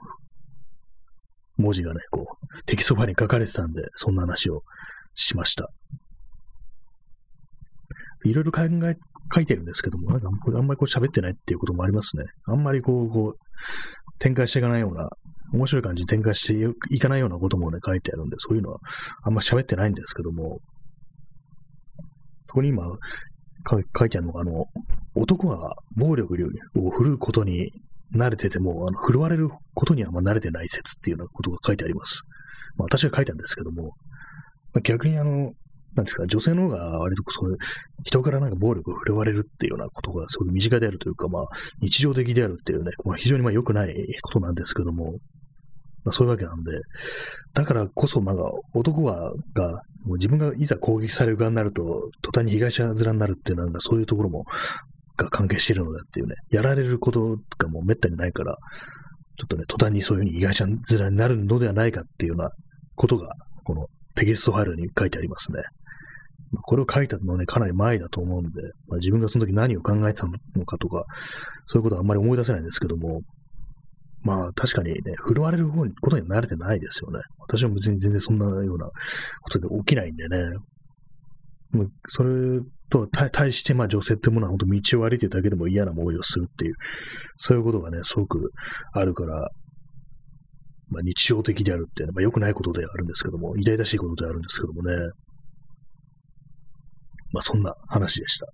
[1.58, 4.62] う、文字がね、こう、テキストに書かれてたんで、そんな話を
[5.14, 5.70] しました。
[8.24, 8.96] いろいろ考え、
[9.34, 12.24] 書いてるんですけども、なんかあんまりこう喋ってないっていうこともありますね。
[12.44, 15.08] あんまりこう、こう、展開していかないような、
[15.52, 18.78] 面白い感じに展開していかないようなこともね、書いてあるんで、そういうのは
[19.22, 20.60] あんま喋ってないんですけども、
[22.44, 22.84] そこに今、
[23.68, 24.66] 書いてあるのが、あの、
[25.14, 26.34] 男は暴力
[26.76, 27.70] を振るうことに
[28.14, 32.24] 慣れてても、あの振るわれることにはあんま慣れてない説っていうようなことが書いてあります。
[32.76, 33.94] まあ、私が書いたんですけども、
[34.72, 35.52] まあ、逆にあの、
[35.94, 37.58] なんですか、女性の方が割とそういう、
[38.04, 41.44] 人からなんか暴力を振るわれるっていうようなことがすごく身近であるというか、まあ、
[41.80, 45.18] 日常的であるっていうね、まあ、非常にまあ良くないことなんですけども、
[46.04, 46.72] まあ、そういうわけなんで、
[47.54, 48.34] だからこそ、まあ、
[48.74, 54.44] 男は、が、もう自分がいざ攻撃される側になると、途端に被害者面になるっていうのは、そういうところも、
[55.16, 58.56] が関係しているのだっていうね、やられることがもう滅多にないから、
[59.38, 62.50] ちょっとね、途端にそういうふうに被害者面になるのではないかっていうような
[62.96, 65.62] ことが、このテキストファイルに書いてありますね。
[66.60, 71.04] これを書いたのはね、かなり前だと思うんで、まあ、自分がその時何を考えてたのかとか、
[71.64, 73.22] そういうことはあんまり思い出せないんですけども、
[74.22, 77.20] まあ確かにね、振るわれることには慣れてないですよね。
[77.40, 78.86] 私は別に全然そんなような
[79.40, 80.38] ことで起きないんでね。
[81.72, 82.60] もうそれ
[82.90, 86.74] と対して、まあ女性ってものは本当道を歩いてるだけでも嫌な思いをするっていう、
[87.36, 88.52] そういうことがね、すごく
[88.92, 89.50] あるから、
[90.88, 94.94] まあ日常的であるっていうのは、まあ良くないことであるんですけども、痛々しいことであるんですけどもね。
[97.32, 98.46] まあそんな話でした。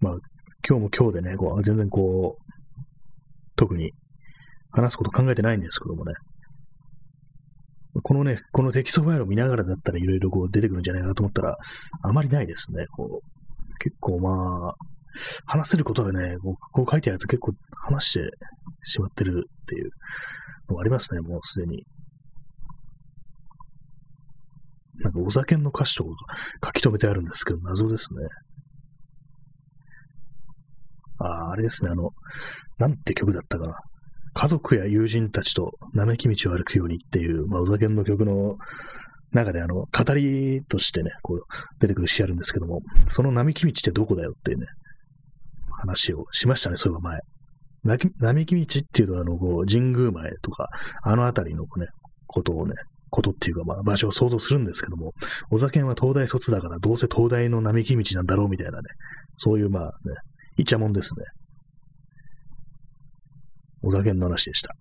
[0.00, 0.18] まあ
[0.68, 2.52] 今日も今日でね、こう全然こう、
[3.56, 3.92] 特に
[4.70, 6.14] 話すこと考えてないんですけどもね。
[8.02, 11.58] このね、このテキストファイルを見ながらだったらいろいろこう出てくるんじゃないかなと思ったら、
[12.02, 12.86] あまりないですね。
[12.92, 14.74] こう結構まあ、
[15.44, 18.30] 話せることはね、こうこう書いてあるやつ結構話して
[18.84, 19.90] しまってるっていう
[20.68, 21.84] のがありますね、もうすでに。
[25.00, 28.26] なんかお酒の歌詞とかが書き留めてあるんですけど、謎ですね。
[31.18, 32.10] ああ、あれですね、あの、
[32.78, 33.78] なんて曲だったかな。
[34.32, 38.56] 家族や友人たちと並木道を歩くようにっていう、まあ、お酒の曲の
[39.32, 41.40] 中で、あの、語りとしてね、こう、
[41.80, 44.66] 出てくる詩あるんですけども、その並木道ってどこだよっていうね、
[45.80, 47.10] 話をしましたね、そういえば
[47.84, 48.00] 前。
[48.18, 50.68] 並木道っていうのは、あの、こう、神宮前とか、
[51.02, 51.86] あの辺りのね、
[52.26, 52.74] ことをね、
[53.10, 55.12] ことっていうか、まあ、場所を想像するんですけども、
[55.50, 58.82] お酒は東大卒だから、どうせ東大の並木道なんだろうみたいなね、
[59.36, 59.90] そういう、まあね、
[60.56, 61.24] イチャモンですね。
[63.82, 64.74] お酒の話でした。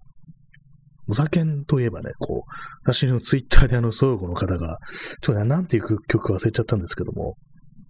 [1.07, 2.51] お酒といえばね、こう、
[2.83, 4.77] 私のツイッターであの、相互の方が、
[5.21, 7.35] ちょっとね、なんていう曲忘れちゃったんですけども、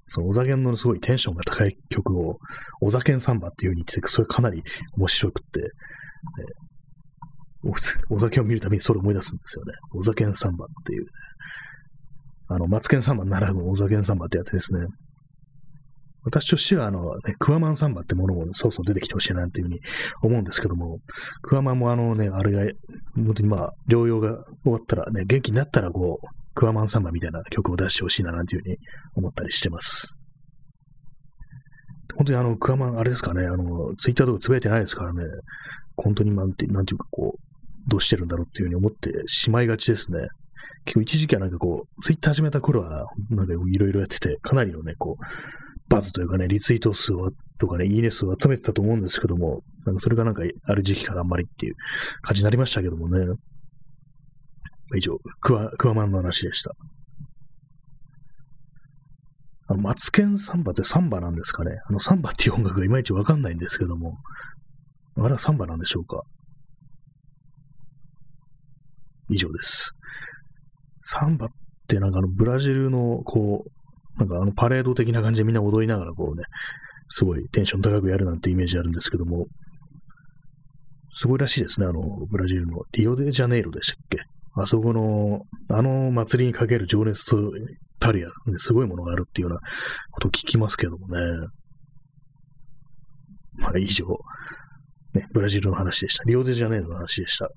[0.08, 2.38] そのお酒のすごいテンションが高い曲を、
[2.82, 4.64] お酒サンバっていう風に言ってて、それかなり
[4.98, 5.72] 面白くって、
[8.10, 9.74] お酒を見るたびにそれを思い出すんですよね。
[9.94, 11.08] お酒んサンバっていう、ね、
[12.48, 14.88] あの、マツケンサンバならぬお酒んサンバってやつですね。
[16.24, 19.80] 私としては、あの、ね、クワマンサンバってものもそうそう出てきてほしいなっていうふうに
[20.22, 21.00] 思うんですけども、
[21.42, 22.72] クワマンもあのね、あれが、
[23.16, 28.78] 本当にまあ、療養が終わったらね、元気になったらこう、クワマンサンバみたいな曲を出してほしいななんていうふうに
[29.16, 30.18] 思ったりしてます。
[32.16, 35.24] 本当にあの、クワマン、あれですかね、あの、ツイッターとかつぶやいてないですからね、
[35.96, 37.49] 本当になんて、なんていうかこう、
[37.88, 40.28] どうしてるんだろうっていうふうに思ってしまいがちですね。
[40.86, 45.24] 結構一時期はなんかこう、ツイッター始めた頃は、なんかいろいろやってて、かなりのね、こう、
[45.90, 51.76] バズというかね、リツイート数をとかね、いいね数を集めてたと思うんですけども、なんかそれがなんかある時期からあんまりっていう
[52.22, 53.26] 感じになりましたけどもね。
[54.96, 56.74] 以上、クワ、クワマンの話でした。
[59.68, 64.18] あの、マツケンサンバってサンバなんですかねあの、サンバっていう音楽がいまいちわかんないんですけども、
[65.18, 66.24] あれはサンバなんでしょうか
[69.30, 69.94] 以上です。
[71.02, 71.50] サンバっ
[71.88, 76.44] てなんかあの、ブラジルの、こう、なんかあのパレード的な感じでみんな踊りながらこうね、
[77.08, 79.48] すごいテンション高くやるなんてイメージあるんですけども、
[81.10, 84.20] すごいらしいですね、あの、ブラジルのリオデジャネイロでしたっけ？
[84.56, 87.52] あそこの、あの祭りにかける情熱と
[88.00, 89.62] たるや、すごいものがあるっていうような
[90.12, 91.48] ことを聞きますけどもね。
[93.56, 94.06] まあ以上、
[95.14, 96.24] ね、ブラジルの話でした。
[96.26, 97.50] リオデジャネイロの話でした。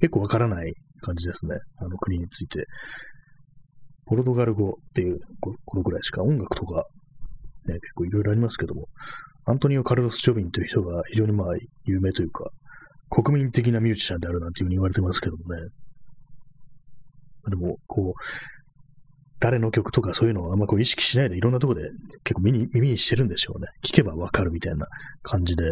[0.00, 1.56] 結構わからない感じですね。
[1.78, 2.64] あの国について。
[4.06, 6.86] ポルトガル語っていう、このぐらいしか音楽とか、
[7.68, 8.88] ね、結構いろいろありますけども、
[9.44, 11.48] アントニオ・カルロス・チョビンという人が非常にまあ
[11.84, 12.50] 有名というか、
[13.10, 15.60] 国民的なミュージシャンであるなんていうふうに言われてますけどもね。
[17.50, 18.20] でも、こう、
[19.40, 21.82] 誰の曲とかそういうのをあんまこう意識しないでいろんなとこで
[22.24, 23.68] 結構耳に耳にしてるんでしょうね。
[23.84, 24.86] 聞けばわかるみたいな
[25.22, 25.70] 感じで。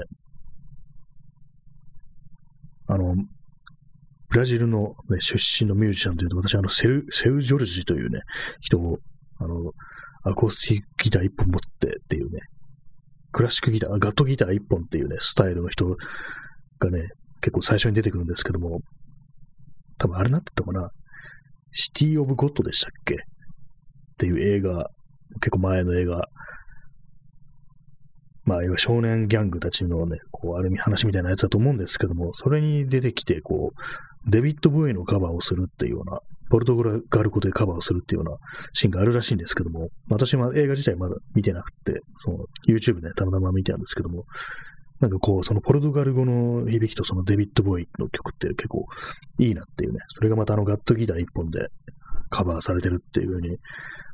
[2.89, 3.17] あの、
[4.29, 8.21] ブラジルの、ね、出身のミュージシャンというと、私、あの、セウ、セウ・ジョルジというね、
[8.61, 8.99] 人を、
[9.39, 9.73] あの、
[10.25, 12.41] アコースティックギター一本持ってっていうね、
[13.33, 15.97] クラシックギター、ガットギター一本っていうね、スタイルの人
[16.79, 17.09] がね、
[17.41, 18.81] 結構最初に出てくるんですけども、
[19.99, 20.91] 多分あれなってたかな、
[21.71, 23.15] シティ・オブ・ゴッドでしたっけ？
[23.15, 23.19] っ
[24.19, 24.89] ていう映画、
[25.41, 26.27] 結構前の映画
[28.47, 38.37] まあ、要は少年ギャングたちのね、こう、ある意味話みたいなやつだと思うんですけども、それに出てきて、こう、デビッド・ボーイのカバーをするっていうような、ポルトガル語でカバーをするっていうような
[38.73, 44.25] シーンがあるらしいんですけども、私は映画自体まだ見てなくて、その YouTube でたまたま見てたんですけども、
[45.01, 48.87] なんかこう、そのポルトガル語の響きとそのデビッド・ボーイの曲って結構
[49.41, 51.67] いいなっていうね、それがまたあのガットギター一本で
[52.31, 53.57] カバーされてるっていう風に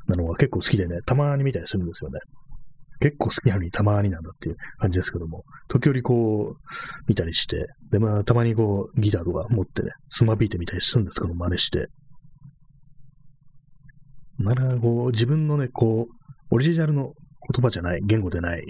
[0.07, 2.19] なのが結構好きでね、たまに見たりするんですよね。
[3.03, 6.57] 結構好きなのにたまになんだっていう感じですけども、時折こう、
[7.05, 11.87] 見たりして、で、まあ、たまにこう、ギターとか持ってね、つまびいてみたりするんですけど、真似して。
[14.39, 17.11] なら、こう、自分のね、こう、オリジナルの
[17.53, 18.63] 言葉じゃない、言語でない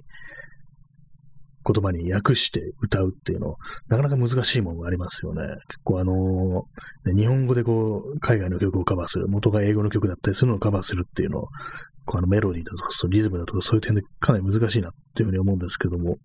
[1.65, 3.56] 言葉に訳して歌うっていうの、
[3.88, 5.41] なかなか難しいものがありますよね。
[5.67, 11.41] 結構あのー、日本語でこう、海外の曲をカバーする、元が英語の曲だったりするのをカバーするっていうの、
[12.06, 16.17] こうあのメロディーだとか、そリズムだとか、そういう点でかなり難しいなっていうふうに思うんですけども、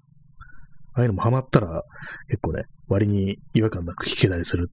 [0.94, 1.82] ああいうのもハマったら
[2.28, 4.70] 結構ね、割に違和感なく弾けたりする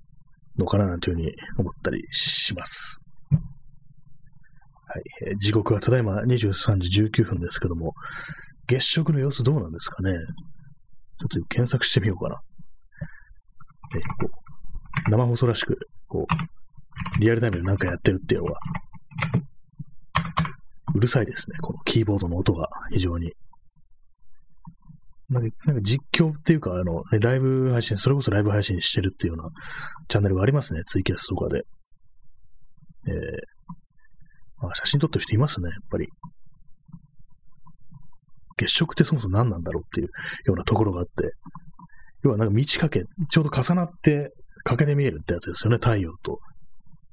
[0.57, 3.07] のかななんていうふうに思ったりします。
[3.31, 5.03] はい。
[5.27, 7.93] えー、時刻はただいま23時19分ですけども、
[8.67, 10.17] 月食の様子どうなんですかね？
[11.19, 12.41] ちょっと検索してみようかな。
[13.95, 16.25] えこう生放送らしく、こ
[17.17, 18.59] う、リアルタイムで何かやってるっていうのが、
[20.95, 21.57] うるさいですね。
[21.59, 23.33] このキーボードの音が非常に。
[25.29, 29.49] なんか、なんか実況っていうか、あの、ね、ライブ配信、それこそライブ配信してるっていうような
[30.07, 30.81] チャンネルがありますね。
[30.87, 31.63] ツイキャスとかで。
[33.07, 36.07] えー、あ、写真撮ってる人いますね、やっぱり。
[38.57, 40.07] 月食ってそもそも何なんだろうっていう
[40.45, 41.31] ようなところがあって、
[42.23, 44.31] 要はなんか満ち欠け、ちょうど重なって
[44.63, 46.39] 欠けて見えるってやつですよね、太陽と。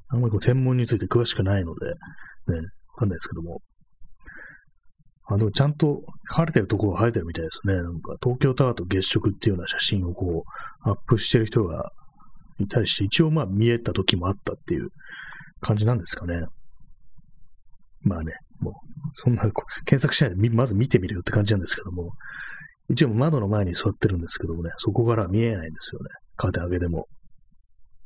[0.09, 1.93] あんまりこう天文について詳しくないので、ね、
[2.57, 2.63] わ
[2.97, 3.61] かんないですけども。
[5.27, 7.75] あの、ちゃんと晴れてるところが晴れてるみたいですね。
[7.75, 10.45] なんか東京タワーと月食っていうような写真をこ
[10.85, 11.91] う、アップしてる人が
[12.59, 14.89] いたりして、一応まあ見えた時もあったっていう
[15.61, 16.45] 感じなんですかね。
[18.03, 18.33] まあね、
[19.15, 19.43] そんな、
[19.85, 22.13] 検索しないで、まず見てみるよって感じなんですけども、
[22.89, 26.09] 一応窓の前に座ってるんですけどもね、そこから見えないんですよね。
[26.37, 27.07] カーテン開けても。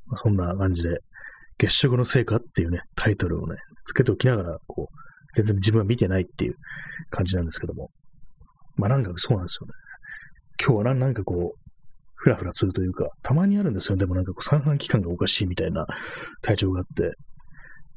[0.07, 0.99] まあ、そんな感じで、
[1.59, 4.97] 月食の成果っていうね、タイトルをね、つけておきながら、こう、
[5.35, 6.55] 全然自分は見てないっていう
[7.11, 7.91] 感じなんですけども。
[8.79, 9.73] まあなんかそうなんですよね。
[10.63, 11.67] 今日はなんかこう、
[12.15, 13.97] ふらふらするというか、たまにあるんですよ。
[13.97, 15.87] でもなんかこう、三半期間がおかしいみたいな
[16.43, 17.13] 体調があって、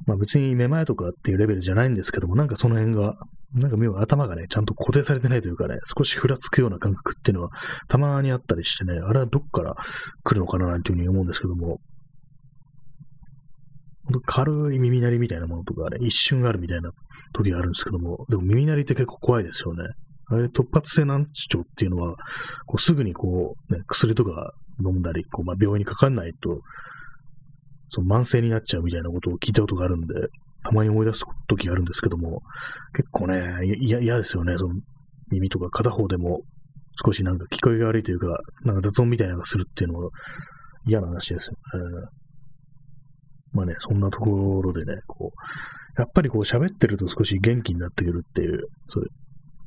[0.06, 3.16] まあ別にめまいとかっていうレベルじゃないんですけども、なんかその辺が、
[3.54, 7.50] なんか妙頭がね、ちゃんと固定されてないというかね、少しふらつくような感覚っていうのは
[7.88, 9.76] たまにあったりしてね、あれはどっから
[10.24, 11.80] 来るのかななんていうふうに思うんですけども、
[14.06, 16.92] 本当軽い耳鳴りみたいなものとかね、一瞬あるみたいな
[17.34, 19.84] 時があるんですけども、でも耳鳴りって結構怖いですよね。
[20.32, 22.16] あれ、突発性難聴っていうのは、
[22.66, 24.54] こうすぐにこう、ね、薬とか
[24.86, 26.62] 飲んだり、こうまあ、病院にかかんないと、
[27.90, 30.14] その慢性になっちゃうみたいなことを聞いたことがあるんで、
[30.64, 32.42] たまに思い出す時があるんですけども、
[32.94, 34.76] 結構ね、嫌ですよね、その
[35.32, 36.42] 耳とか片方でも
[37.06, 38.28] 少しなんか聞こえが悪いというか、
[38.64, 40.10] なんか雑音みたいなのがするっていうのは
[40.86, 42.08] 嫌な話ですよね。
[43.52, 49.10] まあね、そんなところでね、こう、やっぱりこう喋ってると少し元気になってくるっていう、そういう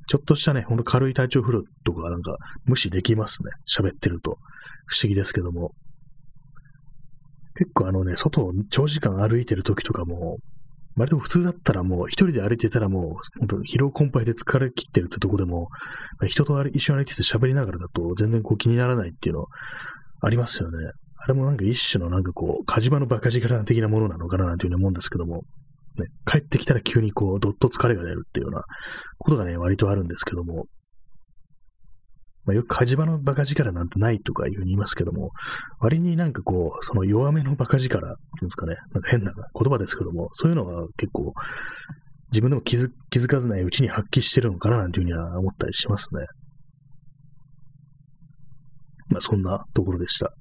[0.09, 3.51] ちょっとしたね、ほんと軽い体調不良とかなんか無視できますね。
[3.69, 4.39] 喋ってると。
[4.87, 5.73] 不思議ですけども。
[7.57, 10.39] 結構あのね、外を長時間歩いてる時とかも、
[10.97, 15.69] 割と普通だったらもう一人で歩いてたらもう、疲労困憊で疲れ切ってるってとこでも、
[16.27, 19.47] 人と一緒に歩いてて喋りながらだと全然こう気にならないっていうの
[20.21, 20.77] ありますよね。
[21.17, 25.43] あれもなんか一種のなんかこう、火事場のバカ力的なものなのかななんていうふうに思うんですけども、
[25.99, 28.65] ね、帰ってきたら急にこう、どっと疲れが出るっていうような
[29.19, 30.67] ことがね、割とあるんですけども、
[32.45, 35.31] まあ、よく火事場のバカ力なんてないとかいうふうに言いますけども、
[35.79, 41.33] 割になんかこう、その弱めのバカ力っていうんですかね、なんか変な言葉ですけども、そういうのは結構、
[42.33, 46.25] 自分でも気づ気づかずないうちに発揮してるのかななんていうふうには思ったりしますね。
[49.11, 50.27] まあそんなところでした。
[50.27, 50.35] やっ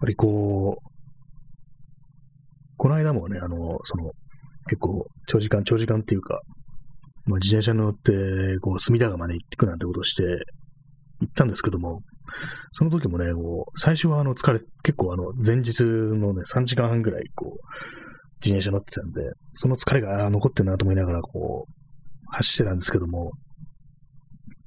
[0.00, 0.94] ぱりこう、
[2.76, 4.10] この間もね、あの、その、
[4.66, 6.40] 結構、長時間、長時間っていうか、
[7.26, 8.12] まあ、自転車に乗って、
[8.60, 10.22] こう、隅田川まで行ってくなんてことをして、
[11.20, 12.02] 行ったんですけども、
[12.72, 17.58] その時もね、こう、最初はあの、疲れ、結構あの、前日のね、3時間半ぐらい、こう、
[18.42, 19.22] 自転車乗ってたんで、
[19.54, 21.72] その疲れが残ってるなと思いながら、こう、
[22.28, 23.32] 走ってたんですけども、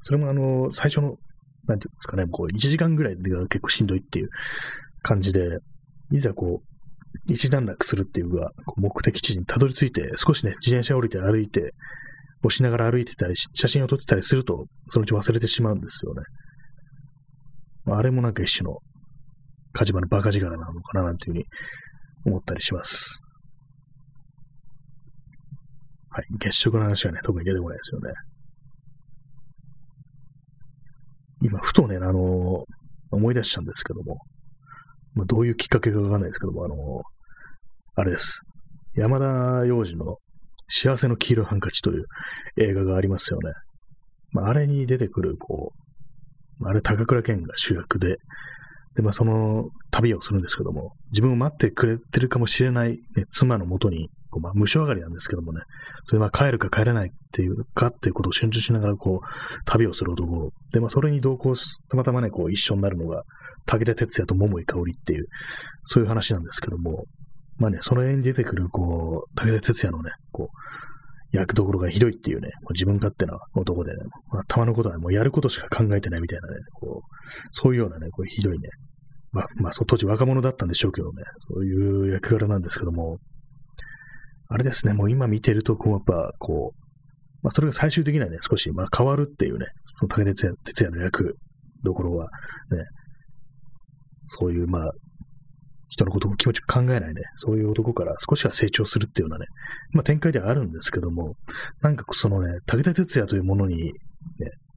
[0.02, 1.18] それもあの、最初の、
[1.68, 4.30] なんていうんですかね、こう、1時間ぐらいで結構しんどいっていう
[5.04, 5.60] 感じで、
[6.12, 11.74] いざこう、一段落するっていうか、目的地にたどり着いて、少しね、自転車降りて歩いて、
[12.48, 16.22] 押しながら歩いてたり、写真を撮ってたりすると、そのうち忘れてしまうんですよね。
[17.86, 18.80] まあ、あれもなんか一種の
[19.74, 21.46] 火事場のバカ力なのかななんていうふうに
[22.26, 23.22] 思ったりします。
[26.10, 26.26] はい。
[26.40, 28.12] 月食の話はね、特に出てこないですよね。
[31.44, 32.66] 今、ふとね、あの
[33.12, 34.18] 思い出したんですけども、
[35.14, 36.76] まあ、どういうきっかけかわかんないですけども、あの
[37.96, 38.42] あれです。
[38.96, 40.18] 山田洋次の
[40.70, 42.06] 幸せの黄色いハンカチという
[42.58, 43.54] 映画がありますよね。
[44.32, 45.74] まあ、あれに出てくる、こ
[46.60, 48.18] う、あれ高倉健が主役で、
[48.96, 55.62] で、まあ、その旅をするんですけども、自分を待ってくれてるかもしれない、ね、妻のもとに、こうまあ、無償上がりなんですけどもね、
[56.04, 59.28] それは帰るか帰らないっていうかっていうことを瞬時しながら、こう、
[59.66, 60.52] 旅をする男。
[60.74, 63.24] で、まあ、それに同行し、たまたまね、こう、一緒になるのが、
[63.68, 65.28] 武田鉄矢と桃井香織っていう、
[65.84, 67.06] そういう話なんですけども、
[67.58, 73.98] まあね、その辺に出てくる、こう、武田鉄矢のね、こう、役どころがひどいっていうね、自分勝手な男でね、
[74.32, 78.70] まあ、たまのことはもうやることしか考えてないみたいなね、こう、そういうようなね、こうひどいね、
[79.32, 83.18] まあ、まあ、当時若者だったんでしょうけどね、そういう役柄なんですけども、
[84.50, 86.88] あれですね、もう今見てると、こう、やっぱ、こう、
[87.44, 91.36] まあ、それが最終的にはね、少し、まあ、変わるっていうね、その武田鉄矢の役
[91.84, 92.30] どころは、
[92.72, 92.84] ね、
[94.24, 94.92] そういう、まあ、
[95.90, 99.48] 人のことを気持ち考えないね、そういう男から少しは成長するっていうようなね、
[99.92, 101.36] まあ展開ではあるんですけども、
[101.82, 103.92] なんかそのね、武田鉄矢というものに、ね、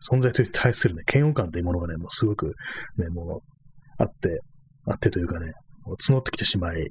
[0.08, 2.54] 存在と対するね、嫌悪感というものがね、もうすごく
[2.96, 3.50] ね、もう、
[3.98, 4.40] あって、
[4.86, 5.52] あってというかね、
[5.84, 6.88] もう募ってきてしまい、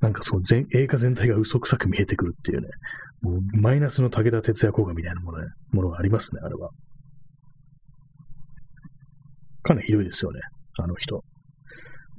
[0.00, 2.68] なんかその全映画全体が嘘くさく見えてくるっていうね、
[3.20, 6.70] もうマイナスの武田鉄矢効果みたいなもの,、ね、ものがありますね、あれは。
[9.62, 10.40] かなりひどいですよね、
[10.78, 11.22] あの人。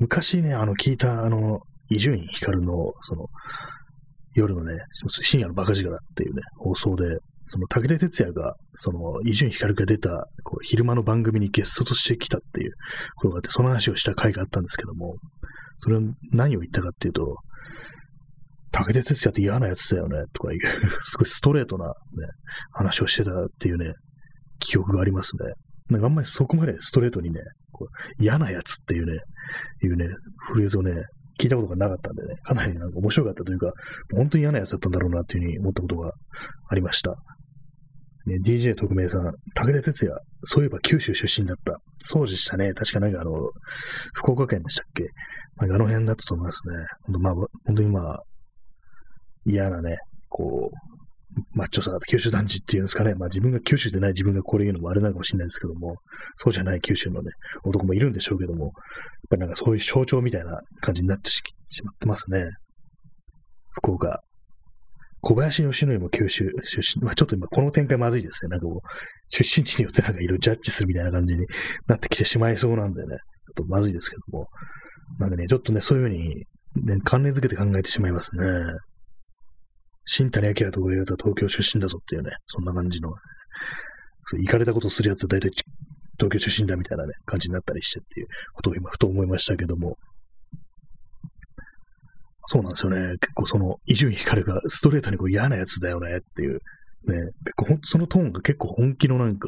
[0.01, 1.59] 昔ね、あの、聞いた、あの、
[1.89, 3.27] 伊集院光の、その、
[4.33, 4.73] 夜のね、
[5.21, 12.71] 深夜のバカ力っていうね、放送で、その武田鉄矢が、その、伊集院光が出た、こう、昼間の番組にゲストとしてきたっていう
[13.17, 15.17] ことがあって、その話をした回があったんですけども、
[15.77, 17.37] それは何を言ったかっていうと、
[18.71, 20.59] 武田鉄矢って嫌なやつだよね、とかいう
[21.01, 21.93] すごいストレートなね、
[22.71, 23.93] 話をしてたっていうね、
[24.57, 25.53] 記憶がありますね。
[25.89, 27.41] なんかあんまりそこまでストレートにね、
[28.19, 29.19] 嫌なやつっていうね、
[29.83, 30.05] いうね、
[30.47, 30.93] フレーズをね、
[31.39, 33.73] 聞いたことがなかったんでね、かなりなんか面白かったというか、
[34.13, 36.11] 本当に嫌なやつだったんだろうなっていうふうに思ったことが
[36.69, 37.15] ありました。
[38.27, 39.23] ね、DJ 特命さん、
[39.55, 41.79] 武田鉄矢、そういえば九州出身だった。
[41.97, 42.73] そうでしたね。
[42.73, 43.31] 確かなんかあの、
[44.13, 45.07] 福岡県でしたっけ？
[45.57, 46.75] なんかあの辺だったと思いますね。
[47.03, 48.23] 本当まあ、本当にまあ、
[49.45, 49.97] 嫌なね、
[50.29, 50.90] こう、
[51.53, 53.15] マッチョさ、九州男児っていうんですかね。
[53.15, 55.95] まあ自分が九州でない自分がこれ言うのもあれなのかもしれないですけども、
[56.35, 57.31] そうじゃない九州のね、
[57.63, 58.71] 男もいるんでしょうけども、やっ
[59.29, 61.41] ぱりなんかそういう象徴みたいな感じになってし
[61.83, 62.45] まってますね。
[63.71, 64.19] 福岡。
[65.23, 67.03] 小林義則も九州出身。
[67.03, 68.49] まあちょっと今この展開まずいですね。
[68.49, 68.87] なんかこう、
[69.29, 71.45] 出身地によってなんかいろいろジャッジするみたいな感じに
[71.87, 74.47] なってきてしまいそうなんでね、ちょっとまずいですけども。
[75.19, 76.45] なんかね、ちょっとね、そういうふうに、
[76.83, 78.43] ね、関連づけて考えてしまいますね。
[80.05, 83.09] 新谷明とかいうやつは東京出身だぞっていうね、そんな感じの、
[84.25, 85.51] そう行かれたことするやつは大体
[86.17, 89.97] 東京出身だみたいなね、感じになったりしてっていうことを今ふと思いましたけども、
[92.47, 93.17] そうなんですよね。
[93.19, 96.59] 結構その、伊集院光がストレートにこう嫌なやつだよねっていう、
[97.07, 99.47] ね、結構そのトーンが結構本気のなんか、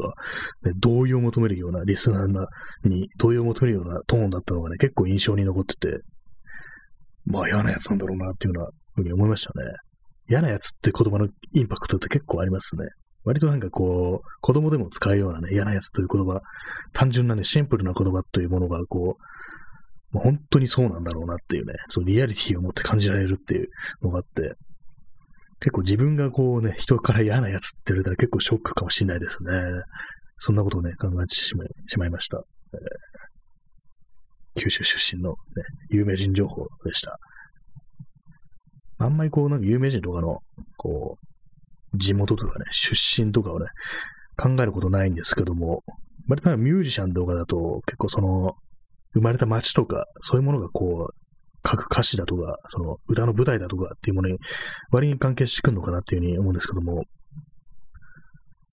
[0.64, 2.28] ね、同意を求めるようなリスナー
[2.88, 5.99] に同意を求めるようなトーンだったのがね、結構印象に残ってて、
[7.26, 9.72] まあ嫌なやつなんだろうなっていうようなふうに思いましたね。
[10.30, 12.88] 嫌なやつって言葉のインパクトって結構ありますね。
[13.26, 16.41] 割となんかこう、子供でも使うようなね、嫌なやつという言葉、
[16.91, 23.69] 単純なね、シンプルな言葉というものがこう、もう本当にそうなんだろうなっていうね、そのリアリティを持って感じられるっていう
[24.01, 24.55] のがあって、
[25.59, 29.51] 結構自分がこうね、人から嫌なやつって言われたら結構ショックかもしれないですね。
[30.38, 32.43] そんなことをね、考えてしまいしまいました。
[32.74, 35.36] えー、九州出身の、ね、
[35.89, 37.17] 有名人情報でした。
[38.97, 40.39] あんまりこう、なんか有名人とかの、
[40.77, 41.17] こ
[41.93, 43.67] う、地元とかね、出身とかをね、
[44.37, 45.83] 考えることないんですけども、
[46.27, 48.55] 割とミュージシャンとかだと、結構その、
[49.13, 51.15] 生まれた街とか、そういうものがこう、
[51.67, 54.37] 書く歌詞だとか、その歌の舞台だとかっていうものに
[54.91, 57.03] 割に関係してくるのかなっていうふうに思うんですけども、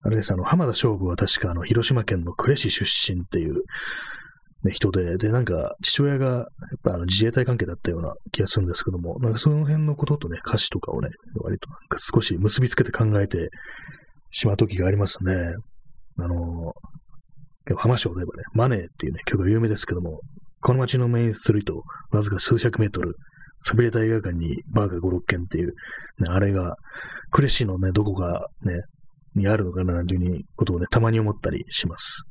[0.03, 3.63] あれです、あの、浜田省吾は確かあの、広島県の呉市出身っていう、
[4.63, 6.45] ね、人で、で、なんか、父親が、やっ
[6.83, 13.49] ぱあの自衛隊関係だったような気がするんですけども、なんかその辺のこととね、歌詞とかをね、割となんか少し結びつけて考えて
[14.29, 15.33] しまう時がありますね。
[16.19, 16.73] あの、
[17.77, 20.19] 浜省で言えばね、マネーっていうね、曲が有名ですけども、
[20.61, 21.81] この街のメインストリート、
[22.11, 23.15] わずか数百メートル、
[23.67, 25.73] 潰れた映画館にバーが5、6軒っていう、ね、
[26.29, 26.75] あれが、
[27.31, 28.81] クレシーのね、どこかね、
[29.35, 32.25] にあるのかな、というふうにことをね、たまに思ったりします。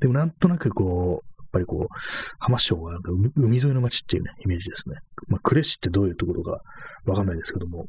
[0.00, 1.94] でもなんとなくこう、ぱりこう、
[2.40, 2.98] 浜松は
[3.36, 4.96] 海沿いの町っていうね、イメージですね。
[5.28, 6.60] まあ、呉市ってどういうところか
[7.06, 7.86] わかんないですけども、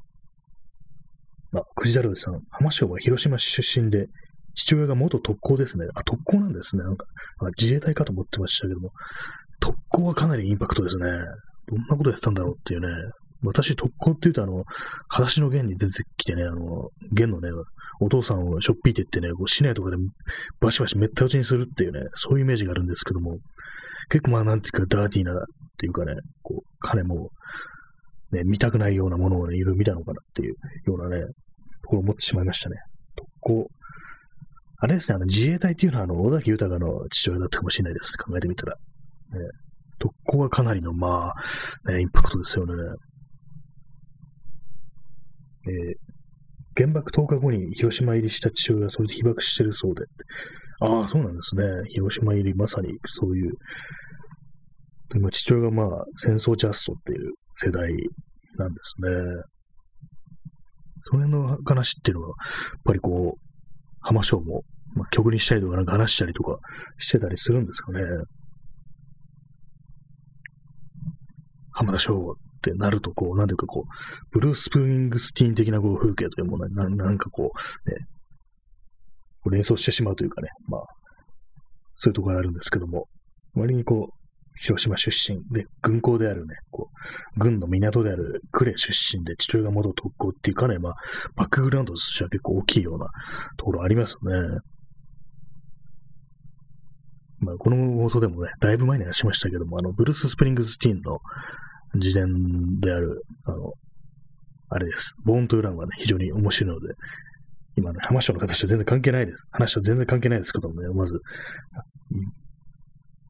[1.55, 4.07] あ、くじ太郎さん、浜松は広島出身で、
[4.53, 5.85] 父親が元特攻ですね。
[5.95, 6.83] あ、特攻なんですね。
[6.83, 7.05] なんか、
[7.59, 8.91] 自衛隊かと思ってましたけども、
[9.59, 11.05] 特攻はかなりインパクトですね。
[11.67, 12.87] どんなことやってたんだろうっていうね。
[13.45, 14.63] 私、特攻って言うと、あの、
[15.07, 17.49] 裸足の弦に出てきてね、あの、弦のね、
[17.99, 19.97] お父さんをしょっぴいてってね、こう市内とかで
[20.59, 23.37] バシバシめった打ちにするっていうね、そういうイメージがあるんですけども、
[24.09, 25.35] 結構まあなんていうかダーティーなっ
[25.77, 27.29] ていうかね、こう、金も、
[28.31, 30.55] ね、見たくないようなものをね、いろいろ見たのかなっていう
[30.87, 32.75] ようなね、ところを思ってしまいましたね。
[33.15, 33.67] 特攻。
[34.79, 38.17] あれですね、あの自衛隊っていうのはあの、小崎豊の父親だったかもしれないです。
[38.17, 38.73] 考えてみたら。
[38.73, 38.79] ね、
[39.99, 42.73] 特攻はかなりの、まあ、ね、インパクトですよね。
[45.67, 45.95] えー、
[46.75, 50.03] 原爆10日後に広島入りした父親がそれで被爆してるそうで。
[50.81, 51.63] ああ、そうなんですね。
[51.89, 53.53] 広島入り、まさにそういう。
[55.15, 57.89] 今、父親がまあ、戦争ジャストっていう世代
[58.57, 59.09] なんですね。
[61.01, 62.35] その辺の話っていうのは、やっ
[62.83, 63.39] ぱりこう、
[64.01, 64.63] 浜章も、
[64.95, 66.57] まあ、曲にしたりとか、なんか話したりとか
[66.97, 68.01] してたりするんですかね。
[71.71, 72.35] 浜田省吾っ
[72.71, 77.97] ってなると、こう、なんていうかこう、ブルース・プリングスティーン的なこう風景というものにななんかこう、ね、
[79.41, 80.81] こう連想してしまうというかね、まあ、
[81.91, 83.07] そういうところがあるんですけども、
[83.53, 84.25] 割にこう、
[84.57, 86.89] 広島出身で、軍港であるね、こ
[87.35, 90.95] う、軍の港である呉出身で、父親が元特攻っていうかね、まあ、
[91.35, 93.07] バックグラウンドとしては結構大きいような
[93.57, 94.59] ところありますよね。
[97.39, 101.19] まあ、この放送でもね、だいぶ前に話しましたけども、あの、ブルース・スプリングスティーンの
[101.95, 103.73] 自伝である、あの、
[104.69, 105.15] あれです。
[105.23, 106.93] ボーントゥーランはね、非常に面白いので、
[107.77, 109.47] 今ね、浜省の形は全然関係ないです。
[109.51, 111.19] 話は全然関係ないですけどもね、まず、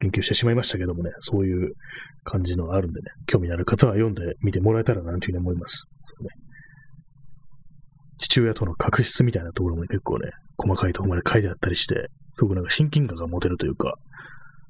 [0.00, 1.72] 研究してしまいましたけどもね、そういう
[2.24, 5.86] 感じのあるんでね、興味のある方は読んでみてもらえたらなというふうに思います。
[6.04, 6.30] そうね、
[8.18, 13.94] 父親との確執みたいなところも、結構ね、細かいところまで書いてあったりして、すごくなんか親近感が持てるというか、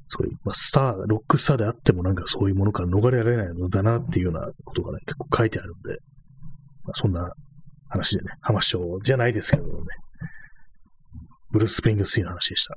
[0.09, 5.99] そういう、まあ、スター、ロックスターであってもなんかそういうものから逃れられないのだなっていうようなことがね、結構書いてあるんで、
[6.85, 7.33] まあ、そんな
[7.89, 9.71] 話でね、浜市長じゃないですけどね、
[11.51, 12.77] ブルース・スプリングスティーの話でした。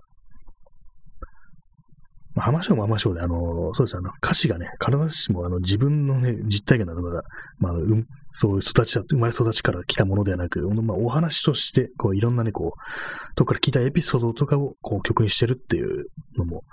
[2.35, 7.23] まあ、浜章も浜章で、あの、そうですあの、歌詞がね、必ずしもあの自分のね、実体験などが、
[7.57, 16.05] まあ、うん、そういう育ちだ、生まれ育ちから来たものではなく、まあ、お話として、こう、いろんなね、こう、とこから聞いたエピソードとかを、こう、曲にしてるっていう
[16.37, 16.63] のも、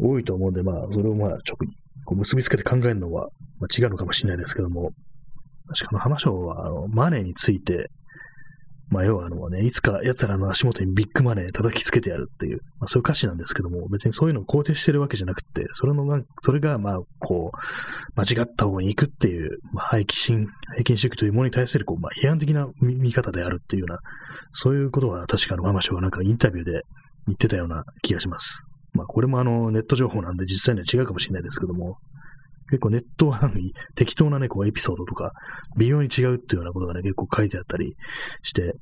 [0.00, 1.74] 多いと思うんで、まあ、それをまあ、直に、
[2.04, 3.28] こう、結びつけて考えるのは、
[3.58, 4.92] まあ、違うのかもしれないですけども、
[5.68, 7.90] 確かの浜章は、あの、マネーについて、
[8.90, 23.98] まあ、要はあのね、いつか奴らの足元にビッグマネー叩きつけてやるっていう、まあ、そういう歌詞なんですけども、別にそういうのを肯定してるわけじゃなくて、それの、それが、まあ、こう、間違った方に行くっていう、まあ、廃棄心、平均主義というものに対する、こう、まあ、批判的な見方であるっていうような、
[24.52, 26.82] そういうことは確かのママショーがなんかインタビューで
[27.26, 28.67] 言ってたような気がします。
[28.98, 31.96] まあ、これもあの、ネット情報なんで実際には違うかもしれないですけども、
[32.68, 33.40] 結構ネットは
[33.94, 35.32] 適当なね、こうエピソードとか、
[35.78, 37.94] 微妙に違うっていうようなことがね、結構書いてあったり
[38.42, 38.74] して、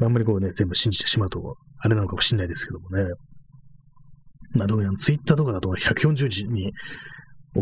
[0.00, 3.04] あんまりこうね、全部信じてしまうと、あれなのかもしれないですけどもね。
[4.54, 6.72] まあ、どうやらツイッターとかだと140字に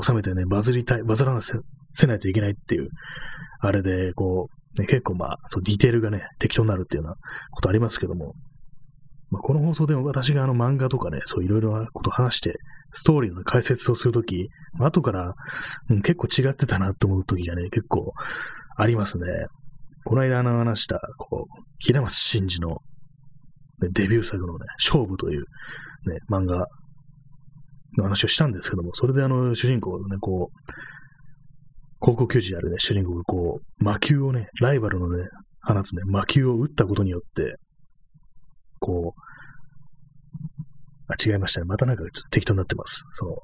[0.00, 2.90] 収めてね、バズりたい、バズらせないといけないっていう、
[3.60, 7.16] あれで、こう、ね、結構まあ、そう、ディテールがね、適当になるっていうような
[7.50, 8.34] ことありますけども、
[9.30, 12.54] まあ、この放送でも私があの漫画とかね、そういろいろなこと話して、
[12.92, 14.48] ストーリーの解説をするとき、
[14.78, 15.34] 後から、
[15.90, 18.12] うん、結構違ってたなと思うときがね、結構
[18.76, 19.26] ありますね。
[20.04, 22.78] この間の話した、こう、平松真二の、
[23.80, 25.40] ね、デビュー作のね、勝負という、
[26.08, 26.66] ね、漫画
[27.98, 30.72] の話をしたんですけども、それであの、主人公のね、こう、
[31.98, 35.24] 高校球児であるね、主人公がこう、魔球をね、ライバルのね、
[35.62, 37.56] 放つね、魔球を打ったことによって、
[38.86, 39.20] こう、
[41.08, 41.66] あ、違いましたね。
[41.66, 43.04] またなんかちょっと適当になってます。
[43.10, 43.36] その、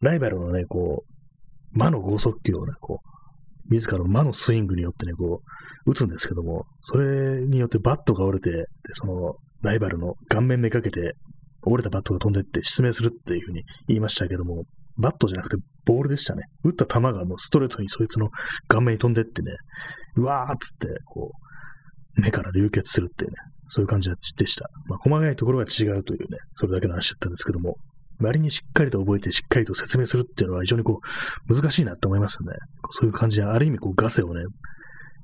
[0.00, 5.42] ライバルのね、こう、魔の剛速球をね、こう、自らの魔のスイングによってね、こ
[5.86, 11.14] う、打つんですけども、それによってバットが折れて、で、その、ライバルの顔面めかけて、
[11.62, 14.64] 折れたバットが飛んでって失明するっていうふうに言いましたけども、
[14.98, 16.44] バットじゃなくてボールでしたね。
[16.64, 18.30] 打った球がもうストレートにそいつの
[18.68, 19.52] 顔面に飛んでってね、
[20.16, 21.32] うわーっつって、こ
[22.16, 23.36] う、目から流血するっていうね、
[23.68, 24.68] そういう感じでした。
[24.86, 27.76] まあ、細かいところが違うというね、それだけの話だったんですけども、
[28.20, 31.00] 割にしっかりと覚えてしっかりと説明するっていうのは非常にこ
[31.48, 32.56] う、難しいなと思いますよね。
[32.90, 34.42] そういう感じで、ある意味こう、ガセをね、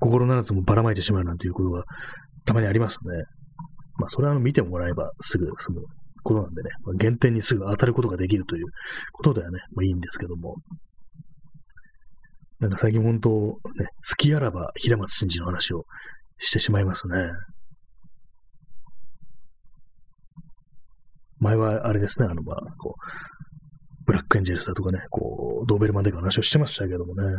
[0.01, 1.85] 心ならずもばらまいてしまうなんていうことが
[2.45, 3.25] たまにありますね。
[3.99, 5.83] まあ、それはあの見てもらえばすぐ済む
[6.25, 8.67] ことなんでね、まあ、原点にすぐ当たることができるという
[9.13, 10.55] ことではね、まあいいんですけども。
[12.59, 15.85] なんか最近本当、ね、好きあらば平松真二の話を
[16.39, 17.31] してしまいますね。
[21.43, 27.37] 前はあれですね、あの、まあ、こう、ブラックエンジェルスだとかね、こう、ドーベルマンでか話をしてましたけどもね。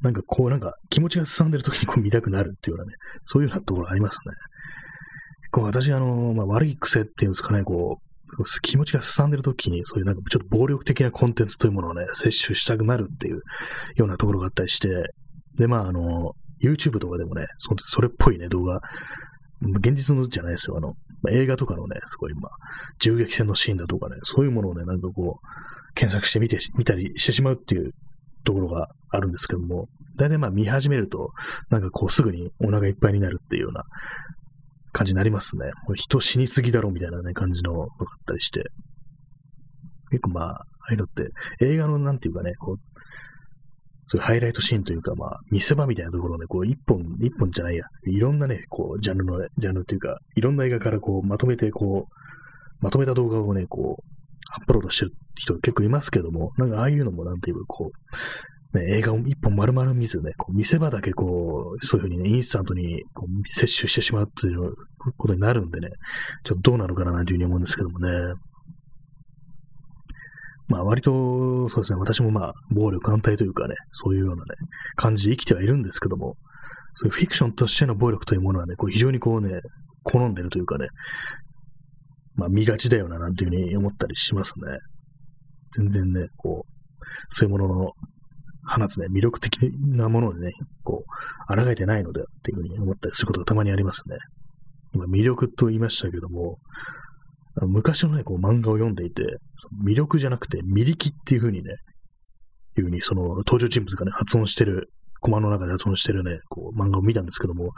[0.00, 4.34] なんかこう、なんか気持ちがすさんでる時にこう見たくなるっていうようなね、そういうようなところありますね。
[5.50, 13.40] こう私、あの、まあ、悪い癖っていうんですかね、こう、気持ちがすさんでる時に、そういうなんかちょっと暴力的なコンテンツというものをね、摂取したくなるっていう
[13.96, 14.88] ようなところがあったりして、
[15.56, 16.32] で、まあ、あの、
[16.62, 18.80] YouTube とかでもね、そそれっぽいね、動画、
[19.80, 20.76] 現実のじゃないですよ。
[20.76, 22.52] あの、まあ、映画とかのね、すごい、まあ、
[23.00, 27.92] 銃撃戦のシーンだとかね、そういうものをね、なんかこう、検索してみて、見たりしてしまうっていう
[28.44, 31.30] ところがあるんですけども、大体まあ見始めると、
[31.70, 33.84] なんかこうすぐにお腹いっぱいになるっていうような
[34.92, 35.66] 感じになりますね。
[35.86, 37.88] もう人死にすぎだろみたいなね、感じののがあっ
[38.26, 38.64] たりして。
[40.10, 41.28] 結構まあ、ああいうのって
[41.60, 42.76] 映画のなんていうかね、こう、
[44.10, 52.14] そういうハイライトシーンというか、まあ、見せ場みたいなところで、こう、一本、一本じゃないや、いろんなね、こう、ジャンルの、ジャンルっていうか、いろんな映画からこう、まとめて、こう、
[52.80, 54.02] まとめた動画をね、こう、
[54.56, 57.90] アップロードしてる人結構いますけども、なんかああいうのもなんていうか、こ
[58.72, 64.74] う、ね、映画を一本丸々見ずね、こう見せ場だけこう、そういうふうにね、インスタントにこう摂取してしまうという
[65.16, 65.88] ことになるんでね、
[66.44, 68.10] ちょっとどうなのかななんていうふうに思うんですけどもね。
[70.68, 74.48] まあ割と、そうですね、私もまあ、暴力反対というかね、そういうようなね、
[74.96, 76.36] 感じで生きてはいるんですけども、
[76.94, 79.60] そういうフィクションとしての暴力というものはね、こう非常にこうね、
[80.02, 80.88] 好んでるというかね、
[82.34, 84.78] まあ見がちだよな、なんていうふうに思ったりしますね。
[85.76, 86.94] 全然ね、こう、
[87.28, 87.92] そういうものの
[88.68, 90.52] 放つね、魅力的なものにね、
[90.84, 91.04] こ
[91.50, 94.16] う、抗えてないのでっていうふうに思ったりすることがたまにありますね。
[94.92, 96.58] 今、魅力と言いましたけども、
[97.66, 99.22] 昔のね、こう漫画を読んでいて、
[99.84, 101.74] 魅力じゃなくて、魅力っていう風にね、
[102.80, 104.90] いう風にその登場人物がね、発音してる、
[105.20, 107.72] コマの中で発音してるね、こう漫画を見たんですけども、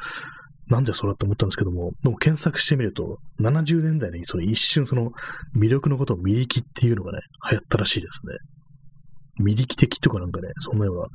[0.69, 5.11] なんじゃそらって思ったんですけども、でも検索してみると、70年代にその一瞬その
[5.57, 7.21] 魅力のことを魅力っていうのがね、
[7.51, 8.35] 流行ったらしいですね。
[9.45, 11.07] 魅力的とかなんかね、そんなような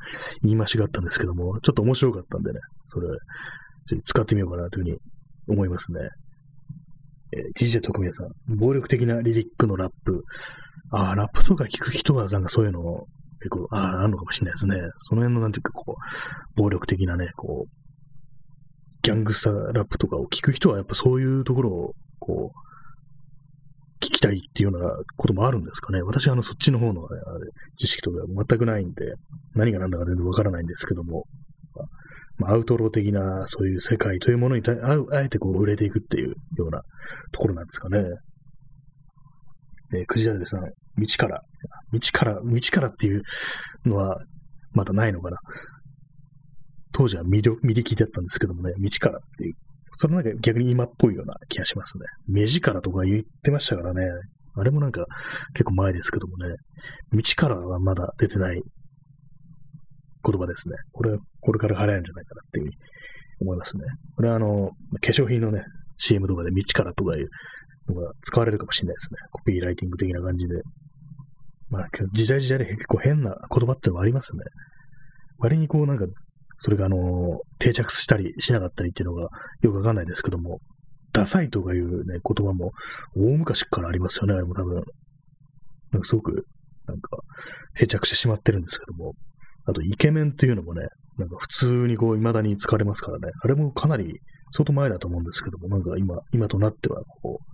[0.42, 3.08] 言い回しがあったんですけども、ちょっと面白かったんでね、それ、
[4.04, 4.98] 使ってみようかなというふうに
[5.48, 6.00] 思いますね。
[7.34, 10.24] えー、DJ 特命さん、暴力的なリリックのラップ。
[10.92, 12.82] ああ、ラップとか聞く人はなんかそういうの
[13.40, 14.76] 結構、ああ、あるのかもしれないですね。
[14.98, 17.70] その辺のなんていうかこう、暴力的なね、こう、
[19.02, 22.66] ギャングスターラップとかを聞く人はやっぱそういうところを、こう、
[24.04, 26.02] 聞きたいっていうようなこともあるんですかね。
[26.02, 27.08] 私はあの、そっちの方の、ね、
[27.78, 29.14] 知識とか全くないんで、
[29.54, 31.26] 何が何だか全然わからないんですけども、
[32.44, 36.82] アウトロー的なそういう世界というものにあえてこう触れていくっていうような
[37.32, 38.04] ところなんですかね。
[39.94, 40.68] えー、くじだれさん、道
[41.18, 41.42] から、
[41.94, 43.22] 道から、道からっていう
[43.86, 44.18] のは
[44.74, 45.38] まだないのかな。
[46.92, 49.54] 当時は魅力、魅力だったんですけどもね、道からっていう。
[49.98, 52.06] それなんか逆に今っぽいような気がしますね。
[52.28, 54.02] 目力とか言ってましたからね。
[54.58, 55.06] あれもなんか
[55.54, 56.56] 結構前ですけどもね。
[57.14, 58.62] 道からはまだ出てない
[60.26, 60.76] 言葉ですね。
[60.92, 62.76] これ、これから流行るんじゃないかなっていうふうに
[63.42, 63.84] 思いますね。
[64.16, 64.70] これはあの、
[65.02, 65.64] 化粧品のね、
[65.98, 67.30] CM とかで道からとかいう
[67.94, 69.18] のが使われるかもしれないですね。
[69.32, 70.62] コピーライティング的な感じで。
[71.70, 74.44] まあ、時代時代で結構変な言葉っていうのもありますね。
[75.40, 76.06] 割にこうなんか、
[76.58, 79.30] それがあの、定着したりしなかったりっていうのが
[79.62, 80.60] よくわかんないですけども、
[81.12, 82.72] ダサいとかいうね、言葉も
[83.16, 84.76] 大昔からありますよね、あれも多分。
[85.92, 86.46] なんかすごく、
[86.88, 87.18] なんか
[87.74, 89.14] 定着してしまってるんですけども、
[89.66, 90.88] あとイケメンっていうのもね、
[91.18, 94.20] なんか普通にこう未だに使われますからね、あれもかなり
[94.52, 97.46] 相当前だと思うんですけども、なんか今、今となってはこう、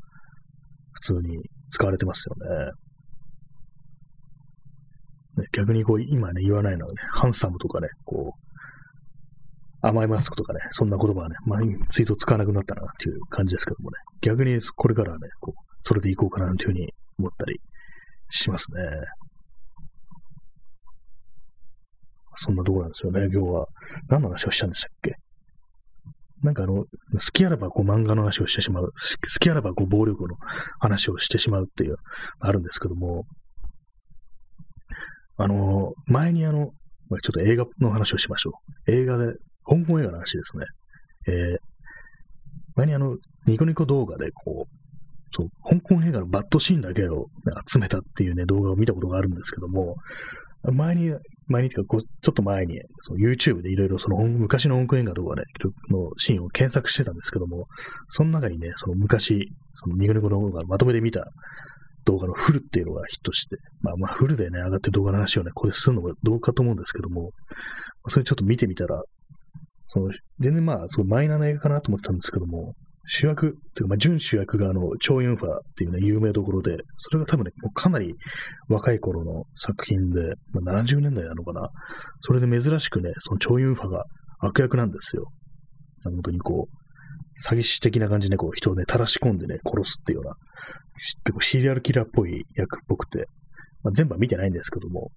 [0.93, 1.37] 普通に
[1.69, 2.71] 使われてますよね。
[5.41, 8.41] ね逆にこう、今ね、言わないのはね、ハンサムとかね、こう、
[9.81, 11.59] 甘いマスクとかね、そんな言葉はね、まあ、
[11.89, 17.59] ツイート使わなくなったなっていう感じですけどもね、逆にこれからはね、こう、それでいこうかなというふうに思ったり
[18.29, 18.81] しますね。
[22.43, 23.67] そんなところなんですよね、今日は。
[24.09, 25.13] 何の話をしたんでしたっけ？
[26.41, 26.85] なんかあの、好
[27.31, 28.91] きあらばこう漫画の話をしてしまう、好
[29.39, 30.35] きあらばこう暴力の
[30.79, 31.97] 話をしてしまうっていう、
[32.39, 33.25] あるんですけども、
[35.37, 36.73] あの、前にあの、ちょ
[37.15, 38.53] っと映画の話をしましょ
[38.87, 38.91] う。
[38.91, 39.33] 映画で、
[39.65, 40.65] 香港映画の話ですね。
[41.27, 41.57] えー、
[42.75, 44.75] 前にあの、ニコニコ動画でこう、
[45.35, 47.27] そう、香港映画のバッドシーンだけを
[47.67, 49.95] 集めたっていうね、動画を見たことがあるんですけども、
[50.63, 51.11] 前に、
[51.47, 55.43] 前にというか、ちょっと前に、その YouTube でいろいろその昔の音楽映画とかね、
[55.89, 57.65] のシーンを検索してたんですけども、
[58.09, 61.25] その中にね、その昔、そのニコニコの動画まとめて見た
[62.05, 67.31] 動画のフルっていうのがヒットして、まあまあフルでね、上がって動画の話をね、これするのがどうかと思うんですけども、
[68.07, 69.01] それちょっと見てみたら、
[69.85, 72.75] その、全然まあ、すごいマイナーな映画かなと思ってたんですけども、
[73.05, 78.13] 主役、っていうか、まあ、準主役があの、チョ・ユンファっていうね、有名どころで、それが多分ね、もうかなり
[78.69, 81.69] 若い頃の作品で、まあ、70年代なのかな。
[82.21, 84.03] それで珍しくね、そのチョ・ユンファが
[84.39, 85.25] 悪役なんですよ。
[86.05, 86.81] 本当にこう、
[87.41, 90.35] 詐欺師的な感じで、こう、人をね、垂らし込んでね、殺すっていうような、
[90.95, 93.25] 結構シリアルキラーっぽい役っぽくて、
[93.83, 95.11] まあ、全部は見てないんですけども、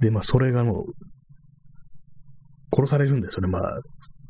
[0.00, 0.84] で、まあ、それがもう、
[2.74, 3.62] 殺されるんですよね、まあ、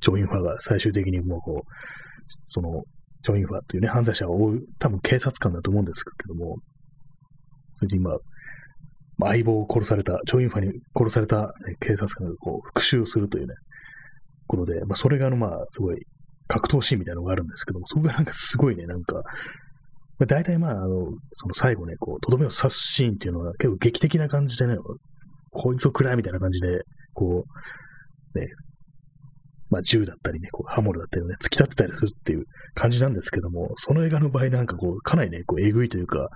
[0.01, 1.70] チョ・ユンファが最終的にもうこう、
[2.45, 2.85] その、
[3.22, 6.59] チョインファっていうね、犯罪者を追う、多分警察官だと思うんですけども、
[7.74, 8.16] それで今、
[9.20, 13.55] 相棒を殺された、チョインファに殺された、ね、警察官がこう復讐するというね、
[14.47, 16.07] ことで、まあ、それがあの、まあ、すごい、
[16.49, 19.22] 格闘シーンみたいなのがあるんですけども、そこがなんかすごいね、なんか、ま
[20.22, 24.77] あ、大体まあ、あの、その最後ね、こう、とどめを刺すシーンっていうのは結構劇的な感じでね、
[25.51, 26.83] こいつを食らいみたいな感じで、
[27.14, 27.45] こ
[28.35, 28.47] う、ね、
[29.77, 36.31] まあ、銃だったりね、こう、刃物だったりね、突き立てたりするっていう感じなんですけども、その映画の場合なんかこう、かなりね、こう、えぐいというか、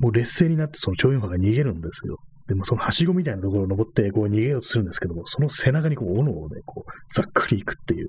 [0.00, 2.16] もう劣勢になってその超音波が逃げるんですよ。
[2.48, 8.08] でもそのはしごみたいなところを登ってこう逃げようとするんですけども、その背中にこう斧をね、こうざっくりいくっていう。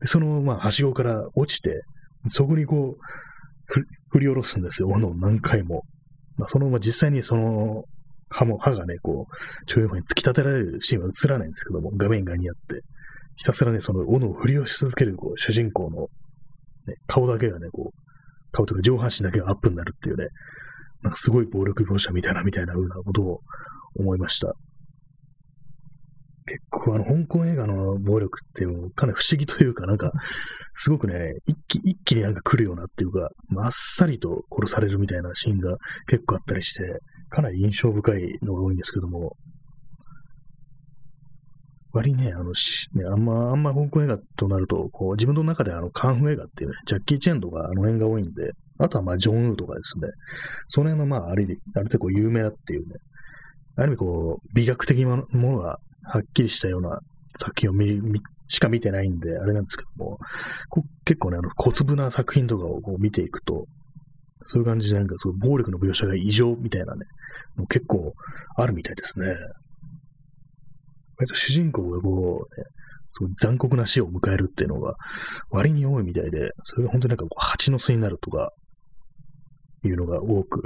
[0.00, 1.82] で、そのまあはしごから落ちて、
[2.28, 5.84] そこにこう、振り下ろすんですよ、斧を何回も。
[6.36, 7.84] まあ、そのまま実際にその
[8.28, 9.34] 刃も、刃がね、こう、
[9.66, 12.82] 超音波に突き立てられるシーンは映らないんですけども、画面外にあって。
[13.36, 16.08] ひたすらね、その斧を振りをし続けるこう主人公の、
[16.86, 18.00] ね、顔だけがね、こう、
[18.52, 20.28] 顔とか上半身だけがアップになるっていうね、
[21.02, 23.40] なんかすごい暴力描写みたいな、みたいな風なことを
[23.98, 24.54] 思いました。
[26.46, 30.12] 結構あの、香港映画の暴力っていうかなり不思議というか、なんか、
[30.74, 33.28] すごくね、一気、一気になんか来るようなっていうか、
[33.58, 35.76] あっさりと殺されるみたいなシーンが
[36.06, 39.36] 結構あったりして、かなり印象深いのが多いんですけども、
[41.96, 50.08] 割にね、あの、し、ね、あんま、あんま香港映画となると、こう、自分の中であの、カンフー映画っていうね、ジャッキー・チェンとかあの辺が多いんで、あとはまあ、ジョン・ウーとかですね、
[50.68, 52.94] その辺のまあ、ある意味、ある程度、有名だっていうね、
[53.76, 57.00] ある意味こう、美学的なものがはっきりしたような
[57.36, 58.00] 作品を見、
[58.48, 60.18] しか見てないんで、あれなんですけども、
[61.04, 63.66] 結構ね、あの、小粒な作品とかをこう見ていくと、
[64.44, 67.06] そういう感じでなんか、そう暴力の描写が異常みたいなね、
[67.56, 68.14] もう結構
[68.56, 69.34] あるみたいですね。
[71.18, 72.64] 割と主人公がこう、ね、
[73.08, 74.94] すごい残酷な死を迎えるっていうのが
[75.50, 78.52] 割に多いみたいで、それが本当になんかこう蜂の巣になるとか、
[79.86, 80.62] いうのが多く、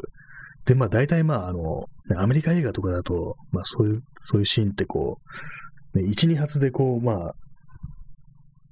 [0.67, 1.85] で、まあ大体まああの、
[2.17, 5.19] アメリカ映画とかだと、まあそういう、そういうシーンってこ
[5.95, 7.35] う、ね、1、2発でこう、まあ、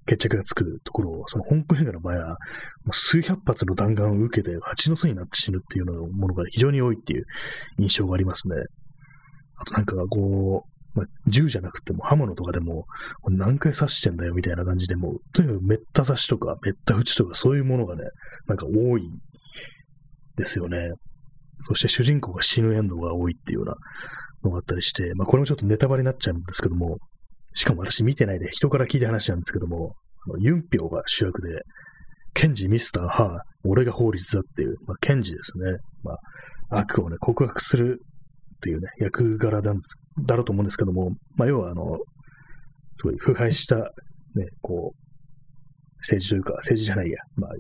[0.07, 2.37] 決着がつくところを、その香港映画の場合は、
[2.93, 7.25] 数百発の弾丸を受けて蜂の巣になって死ぬっていうのものが非常に多いっていう
[7.79, 8.55] 印象がありますね。
[9.61, 12.87] あとなんかこう、まあ、銃じゃなくても刃物とかでも
[13.29, 18.03] 何回刺してんだよみたいな感じでもう、とにかくめった刺しとかめった打ちとかそういうものがね、
[18.49, 19.03] なんか多い
[20.37, 20.91] ですよね。
[21.63, 23.75] そして主人公が死ぬエンドが多いっていうような
[24.43, 26.99] のがあったりして、まあこれもちょっとネタバレになっちゃうんですけども、
[27.55, 29.95] しかも私見てないで人から聞いた話なんですけども、
[30.27, 31.63] あのユンピョウが主役で、
[32.35, 35.79] ケンジ、ミスター、ハー、俺が法律だっていう、まあ、ケンジですね。
[36.03, 36.13] ま
[36.71, 38.01] あ、悪をね、告白する
[38.59, 39.97] っていうね、役柄なんです
[40.27, 41.99] だろうと思うんですけども、まあ、要は、あの、
[42.97, 43.85] すごい腐敗した、ね、
[44.61, 45.09] こう、
[46.01, 47.51] 政治というか、政治じゃないや、まあ、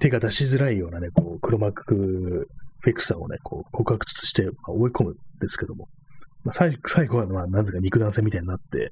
[0.00, 2.46] 手が出しづらいようなね、こう、黒幕
[2.80, 5.88] フィクサーをね、こう、告白して、まあ、追い込むんですけども、
[6.44, 8.90] まあ、最最後は、まあ、なぜか肉弾戦みたいになって、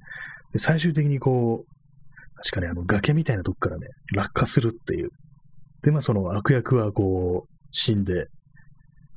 [0.53, 5.11] で最終的にこう、確かにあの、崖みたいなとこからね、落下するっていう。
[5.83, 8.27] で、まあ、その悪役はこう、死んで、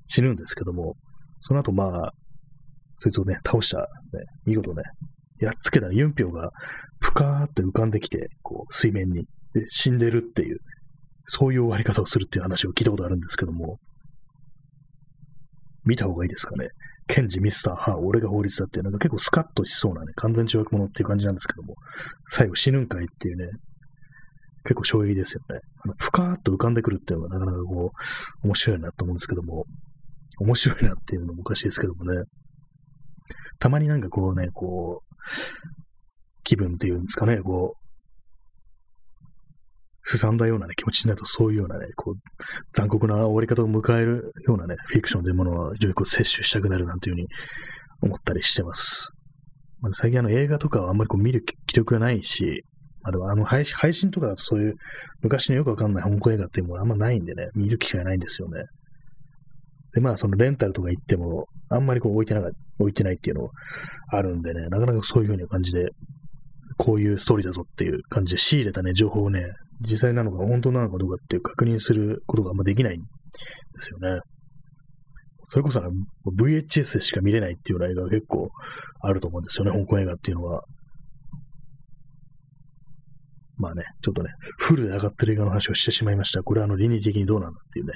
[0.07, 0.95] 死ぬんですけども、
[1.45, 2.13] その後、まあ、
[2.95, 3.85] そいつをね、倒した、ね、
[4.45, 4.83] 見事ね、
[5.41, 6.51] やっつけたユンピョウが、
[7.01, 10.59] ぷかーって浮かんできて、こう、水面に、で、死んでるっていう、
[11.25, 13.77] そういう終わり方をするっていう話を聞いたことあるんですけども、
[15.83, 16.69] 見た方がいいですかね。
[17.07, 21.75] ケンジ、ミスター、ハー、俺が法律だって、なんか結構スカッとしそうなね、完全懲悪者っていう感じなんですけども、
[22.29, 23.47] 最後死ぬんかいっていうね、
[24.63, 25.59] 結構衝撃ですよね。
[25.83, 27.91] あの、ぷかーっと浮かんでくるっていうのがなかなかこ
[28.43, 29.65] う、面白いなと思うんですけども、
[30.43, 32.23] 面白いなっていうのもおかしいですけどもね、
[33.59, 35.13] たまになんかこうね、こう、
[36.43, 37.83] 気分っていうんですかね、こう、
[40.05, 42.15] すさんだようなね、気持ちになると、そういうようなね、こう、
[42.71, 47.27] 残酷な終わり方を迎えるようなね、フィクションというものを非常にこう摂取したくなるなんていうふうに
[48.01, 49.11] 思ったりしてます。
[49.79, 52.63] まあ、最近あの映画とかはあんまりこう見る気力がないし、
[53.01, 54.75] まあでもあの配信とかそういう
[55.21, 58.63] 昔のよくわかんない香港映画っていうものあんまないんでね、見る機会ないんですよね。
[59.93, 63.49] で、まあそのレンタルとか行っても、あんまりこう置いてなか置いてないっていうの
[64.09, 65.89] あるんでね、なかなかそういう風な感じで、
[66.77, 69.43] こういうストーリーだぞっていう感じで仕入れたね、情報をね、
[69.81, 73.05] 実際なのか本当なのかどうかっていう確認することがあんまできないんで
[73.79, 74.19] すよね。
[75.43, 75.81] それこそ
[76.37, 78.49] VHS しか見れないっていうような映画が結構
[79.01, 80.63] あると思うんですよね、香港映画っていうのは。
[83.57, 86.41] まあね、ちょっとね、フルで上がってる映画の話をしてしまいました。
[86.43, 87.93] これはあの、倫理的にどうなんだっていうね、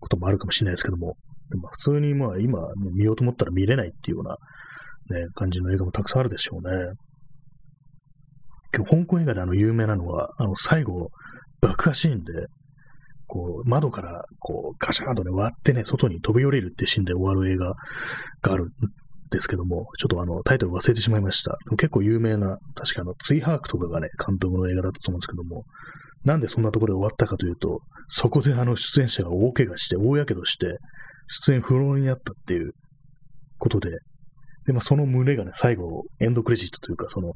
[0.00, 1.16] こともあるかもしれないですけども、
[1.50, 6.92] でも普通にまあ今、ね、見ようと思ったら見れないっていうような、ね、感じの映画もたくさんあるでしょうね。
[8.74, 11.10] 今日、香港映画であの有名なのは、あの最後、
[11.60, 12.46] 爆破シーンで、
[13.26, 17.74] こう、窓から、こう、ガシャーンとね、割ってね、外に飛び降りるっていうシーンで終わる映画
[18.42, 18.68] があるん
[19.30, 21.56] ですけども、ちょっとあの、タイトル忘れてしまいました。
[21.76, 25.64] 結構有名な、確かあの、ツイハークとかがね、監督の映画だったと思うんですけども、
[26.24, 30.78] なんでそんなところで終わったかというと、そこであの出演者が大怪我して、大やけどして、
[31.28, 32.72] 出演不能になったっていう
[33.58, 33.98] ことで、
[34.66, 37.32] で、まあ、その胸がね、最後、エンドクレジットというか、その、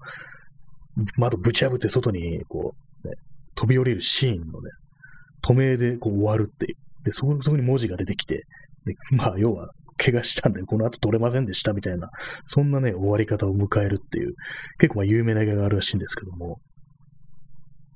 [1.17, 2.75] 窓ぶち破って外に、こ
[3.05, 3.15] う、ね、
[3.55, 4.71] 飛び降りるシーンのね、
[5.43, 6.77] 止めでこう終わるっていう。
[7.05, 8.45] で、そこそこに文字が出てきて、
[8.85, 12.11] でまあ、要は、怪我したんで、この後取れませんでしたみたいな、
[12.45, 14.35] そんなね、終わり方を迎えるっていう、
[14.79, 16.59] 結構まあ有名な映画があるらしいんですけども、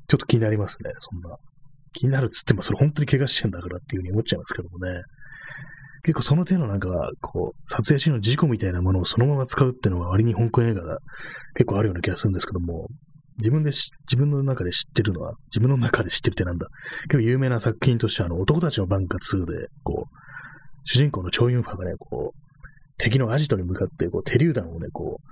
[0.08, 1.36] ちょっと気になりますね、そんな。
[1.92, 5.02] 気になるっつっても、それ本当に怪我してんだからっていうふうに思っちゃいますけどもね。
[6.02, 6.88] 結構その手のなんか、
[7.20, 10.98] こう、撮影シーンの事故みたいなものをそのまま使うっていうのは割に香港映画が
[11.54, 12.88] 結構あるような気がするんですけども、
[13.40, 16.68] 自分で自分の中で知ってるのは、自分の中で知ってるってなんだ。
[17.04, 20.18] 結構有名な作品としてあの、男たちのバンカ2で、こう、
[20.84, 22.38] 主人公のチョウユンファがね、こう、
[22.96, 25.28] 敵のアジトに向かって、こう、手榴弾をね、こう、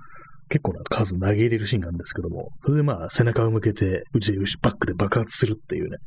[0.49, 5.97] 結構な数投げ入れるシーンがあるんですけども、それでまあ背中を向けて、うちでバックで爆発するっていうね、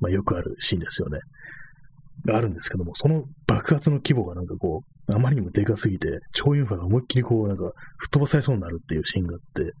[0.00, 1.18] まあよくあるシーンですよね。
[2.24, 7.64] があるんですけども、その爆発の規模がなんかこう、あまりにもでかすぎて、超ユンファが思いっきりこう、なんか
[7.98, 9.72] 吹っ飛ばされそうになるっていうシーンがあって、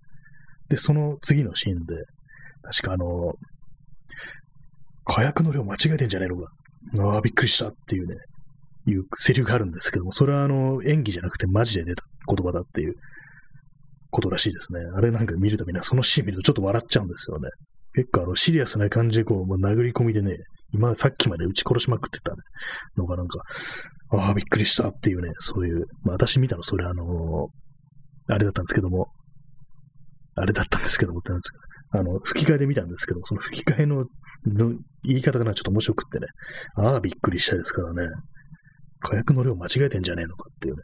[0.68, 1.94] で、その次のシーンで、
[2.62, 3.32] 確かあの、
[5.04, 6.52] 火薬の量間違えてんじゃねえのか。
[7.00, 8.14] ああ、びっくりしたっていうね、
[8.86, 12.94] いうセリフがあるんですけども、それはあの、演技じゃなくてマジで出た言葉だっていう
[14.10, 14.80] ことらしいですね。
[14.94, 17.48] あれなんか見るたびにそのシーン見るとちょっと笑っちゃうんですよね。
[17.94, 20.36] 結構あの、シリアスな感じでこう、もう殴り込みでね、
[20.72, 22.38] 今、さっきまで撃ち殺しまくってたね。
[22.96, 23.42] のがなんか、
[24.10, 29.08] ああ、びっくりしたっていうね、そういう、まあ私見たのそれあのー、あれだったんですけども、
[30.34, 31.58] あれだったんですけどもってなんですか。
[31.90, 34.04] あの、吹き替えで見たんですけど、その吹き替えの
[34.46, 36.26] の言い方がちょっと面白くってね、
[36.76, 38.08] ああ、びっくりしたですからね、
[39.00, 40.82] 火薬の量間違えてんじゃねえのかっていうね、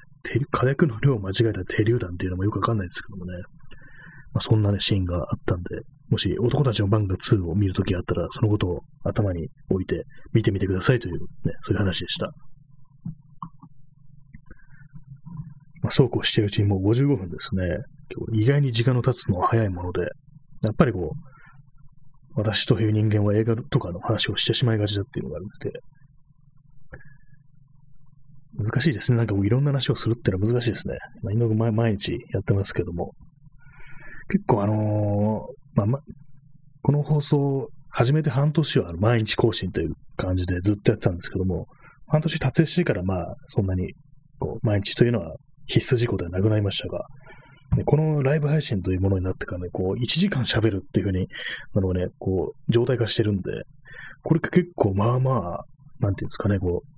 [0.50, 3.32] 火薬の量を間違えた手榴弾っていうのもよくわかんないですけどもね、
[4.32, 12.26] まあ、そんなね、シーンがあったんで、もし男たちの番が2を見るときがあったら、そのことを頭に置いて見てみてくださいというね、そういう話でした。
[15.82, 17.78] まあ、そうこうしてるうちにもう55分ですね。
[18.32, 25.78] 意外に時間の経つのは早いもので、やっぱりこう、私という人間は映画とかの話をしてしまいがちだっていうのがあるので、
[28.58, 29.18] 難しいですね。
[29.18, 30.96] なんかいろんな話をするっていうのは難しいですね。
[31.22, 33.12] まあ、井上毎日やってますけども、
[34.28, 35.98] 結構あのー、まあ、ま、
[36.82, 41.66] この放送、始めて半年は毎日更新という感じでずっとやってたんですけども、
[42.08, 43.94] 半年達成してからまあ、そんなに、
[44.38, 45.36] こう、毎日というのは
[45.66, 47.04] 必須事項ではなくなりましたが、
[47.76, 51.28] ね、このライブ配信というものになってからね、こう、1時間喋るっていうふうに、
[51.74, 53.42] あのね、こう、状態化してるんで、
[54.22, 55.64] これ結構まあまあ、
[56.00, 56.93] なんていうんですかね、こう、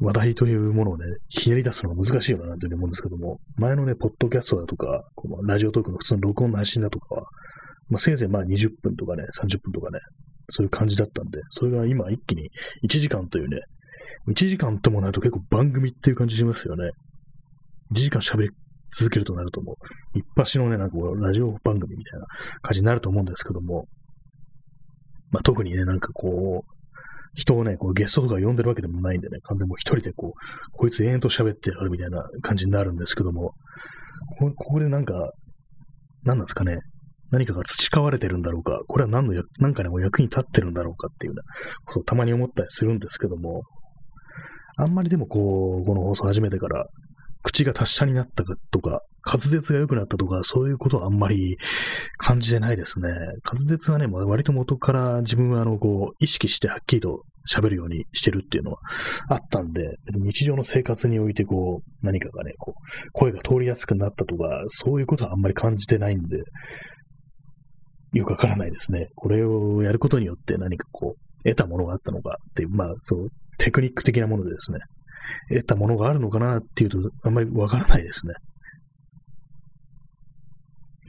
[0.00, 7.22] 話題というものをね、ひねり出すのが難しいよな、なんて思うんですけども、前のね、ポッドキャストだとか、このラジオトークの普通の録音の配信だとかは、
[7.88, 9.98] まあ、せいぜいまあ20分とかね、30分とかね、
[10.50, 12.50] そういう感じだったんで、それが今一気に
[12.84, 13.60] 1時間というね、
[14.28, 16.90] 1時間ともなると結構番組っていう感じしますよね。
[17.92, 18.50] 1時間喋り
[18.92, 19.72] 続けるとなるとも
[20.14, 22.26] う、一発のね、なんかこう、ラジオ番組みたいな
[22.62, 23.86] 感じになると思うんですけども、
[25.30, 26.77] まあ、特にね、なんかこう、
[27.34, 30.32] 人をね、こうゲストとか呼んでるわけでもないんでね、完全もう一人でこう、
[30.72, 33.54] こいつ延々と喋ってやるみたいな感じになるんですけども、
[34.38, 35.30] ここでなんか、
[36.24, 36.78] 何なんですかね、
[37.30, 41.42] 何かが培われてるんだろうか、これは何の何かでも役に立ってるんだろうかっていうような
[41.84, 43.62] ことをたまに思ったりするんですけども、
[44.76, 46.86] あんまりでもこう、この放送始めてから、
[47.48, 51.56] 口が達者になったとか、滑舌が良くなったとか、そういうことはあんまり
[52.18, 53.08] 感じてないですね。
[53.08, 58.78] 滑舌はね、割と元から自分はあの、こう、意識してはっきりと喋るようにしてるっていうのは
[59.30, 66.42] あったんで、別に日常の生活においてこう、何かがね、こう、声が通りやすくなったとか、そういうことはあんまり感じてないんで、
[68.12, 69.08] よくわからないですね。
[69.14, 73.28] これをやることによって何かこう、得たものがあったのかっていう、まあ、そう、
[73.58, 74.78] テクニック的なものでですね、
[75.48, 78.34] 得たものがあるのかなっていうと、あんまりわからないですね。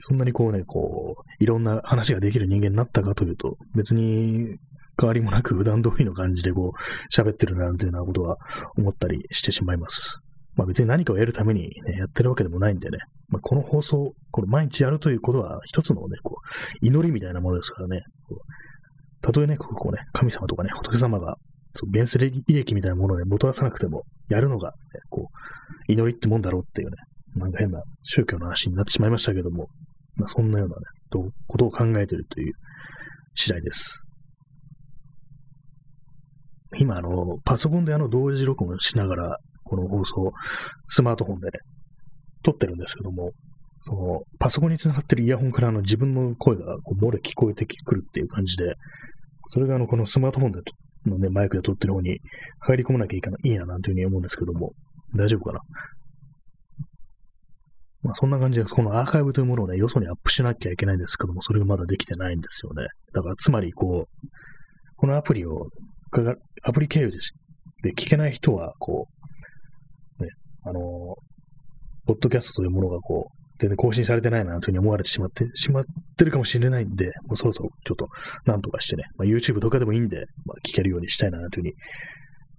[0.02, 4.56] そんなにこうね、こう、いろんな話ができる人間になったかというと、別に
[4.98, 8.38] 変わりもなく普段通りの感じでこう、喋ってるなんていうようなことは
[8.78, 10.20] 思ったりしてしまいます。
[10.56, 12.98] まあ別に何かをやるために、ね、やってるわけでもないんでね、
[13.28, 16.36] まあ、この放送、この毎日やるということは一つのね、こ
[16.82, 18.02] う、祈りみたいなものですからね、
[19.22, 21.36] たとえね、こうね、神様とかね、仏様が
[21.74, 24.76] そう原始利益みたいなものでもたらさなくても、やるのが、ね、
[25.08, 25.28] こ
[25.88, 26.96] う、祈りってもんだろうっていうね、
[27.36, 29.68] なんか変な宗教の話になってしまいましたけども、
[30.16, 30.82] まあ、そんなようなね、
[31.46, 32.52] ことを考えているという
[33.34, 34.02] 次第です。
[36.78, 40.32] 今、あの、パソコンであの、同時録音しながら、この放送、
[40.86, 41.52] スマートフォンでね、
[42.42, 43.32] 撮ってるんですけども、
[43.80, 48.74] その、パソコンにつながってるイヤホンからの自分の声がこう漏れ聞こえてくるっていう感じで、
[49.48, 50.60] それがあの、このスマートフォンで
[51.06, 52.18] のね、マイクで撮ってる方に
[52.60, 54.72] 入り込まなきゃいいかな、いいななんていうふうに思うんですけども、
[55.16, 55.60] 大丈夫かな？
[58.02, 62.86] まあそんな感じで、このアーカイブというものをね、よそにアップしなきゃいけないんですけども、それがまだできてないんですよね。
[63.12, 64.28] だからつまりこう、
[64.96, 65.68] このアプリを、
[66.62, 67.18] アプリ経由で
[67.82, 69.08] で聞けない人は、こ
[70.18, 70.30] う、ね、
[70.64, 70.80] あの
[72.06, 75.84] ポッドキャストというものがこう、全然更新されてないなというふうに思われてしまって、しまっ
[76.16, 78.08] てるかもしれないんで、もうそろそろちょっと
[78.46, 81.72] なんとかしてね、まあ、YouTube とかでもいいんで、まあ、聞けるようにしたいなというふうに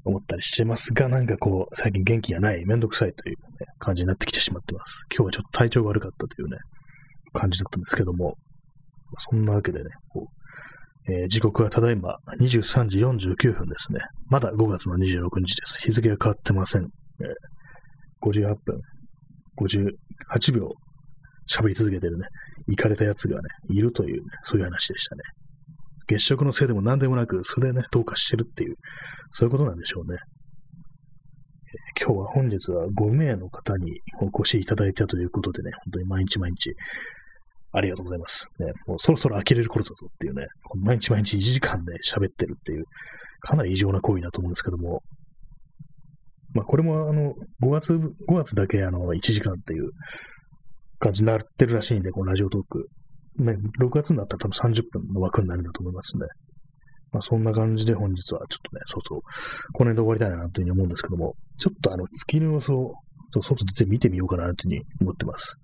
[0.06, 5.06] 思ったりしてますが、なんかこう、最近元気がない、めんどくさいという、ね、感じになってきてしまってます。
[5.16, 6.58] 今日はちょっと体調悪かったというね、
[7.34, 8.36] 感じだったんですけども、
[9.18, 10.42] そんなわけでね、こう
[11.10, 14.00] えー、時刻はただいま23時49分ですね。
[14.28, 15.82] まだ5月の26日です。
[15.82, 16.84] 日付が変わってません。
[16.84, 18.82] えー、58分
[19.58, 20.70] 58秒
[21.52, 22.28] 喋り続けてるね、
[22.68, 25.22] 行かれたやつがね、いるという、ね、そういう話でしたね。
[26.08, 28.76] 月食のせいでも何でもなく素でね、どうかしてるっていう、
[29.30, 30.20] そういうことなんでしょうね。
[32.00, 36.74] 今日は本日は5名の方にお越しいただいたということでね、本当に毎日毎日
[37.74, 38.50] ありがとうございます。
[38.60, 40.46] ね、もうそろそろ呆れる頃だぞっていうね、
[40.76, 42.86] 毎日毎日1時間で、ね、喋ってるっていう、
[43.42, 45.02] かなり異常な行為だと思うんですけども、
[46.54, 47.34] まあこれもあの、
[47.64, 49.92] 5月、5月だけあの、1時間っていう
[51.02, 52.88] 感じになってるらしいんで、このラジオトーク。
[53.38, 56.28] ね、6月になったら多分30分の枠になるんだと思いますね。
[57.12, 59.22] まあそんな感じで本日はちょっとね、そうそう、
[59.74, 62.94] この辺で終わりたいなというふうに思うんですけども、ちょっとあの月の様子を
[63.42, 65.58] 外出て見てみようかなというふうに思ってます。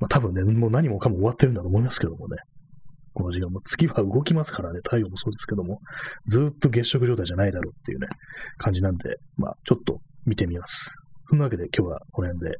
[0.00, 2.36] まあ多分ね、もう何もかも終わってるんだと思いますけどもね。
[3.12, 5.80] この時間も月は動きますからね、太陽もそうですけども、
[6.26, 8.06] ずっと月食状態じゃないだろうっていうね、
[8.58, 10.94] 感じなんで、まあちょっと見てみます。
[11.24, 12.56] そんなわけで今日はこの辺で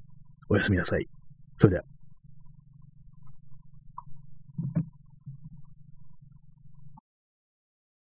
[0.49, 1.07] おやすみなさい。
[1.61, 2.00] それでは。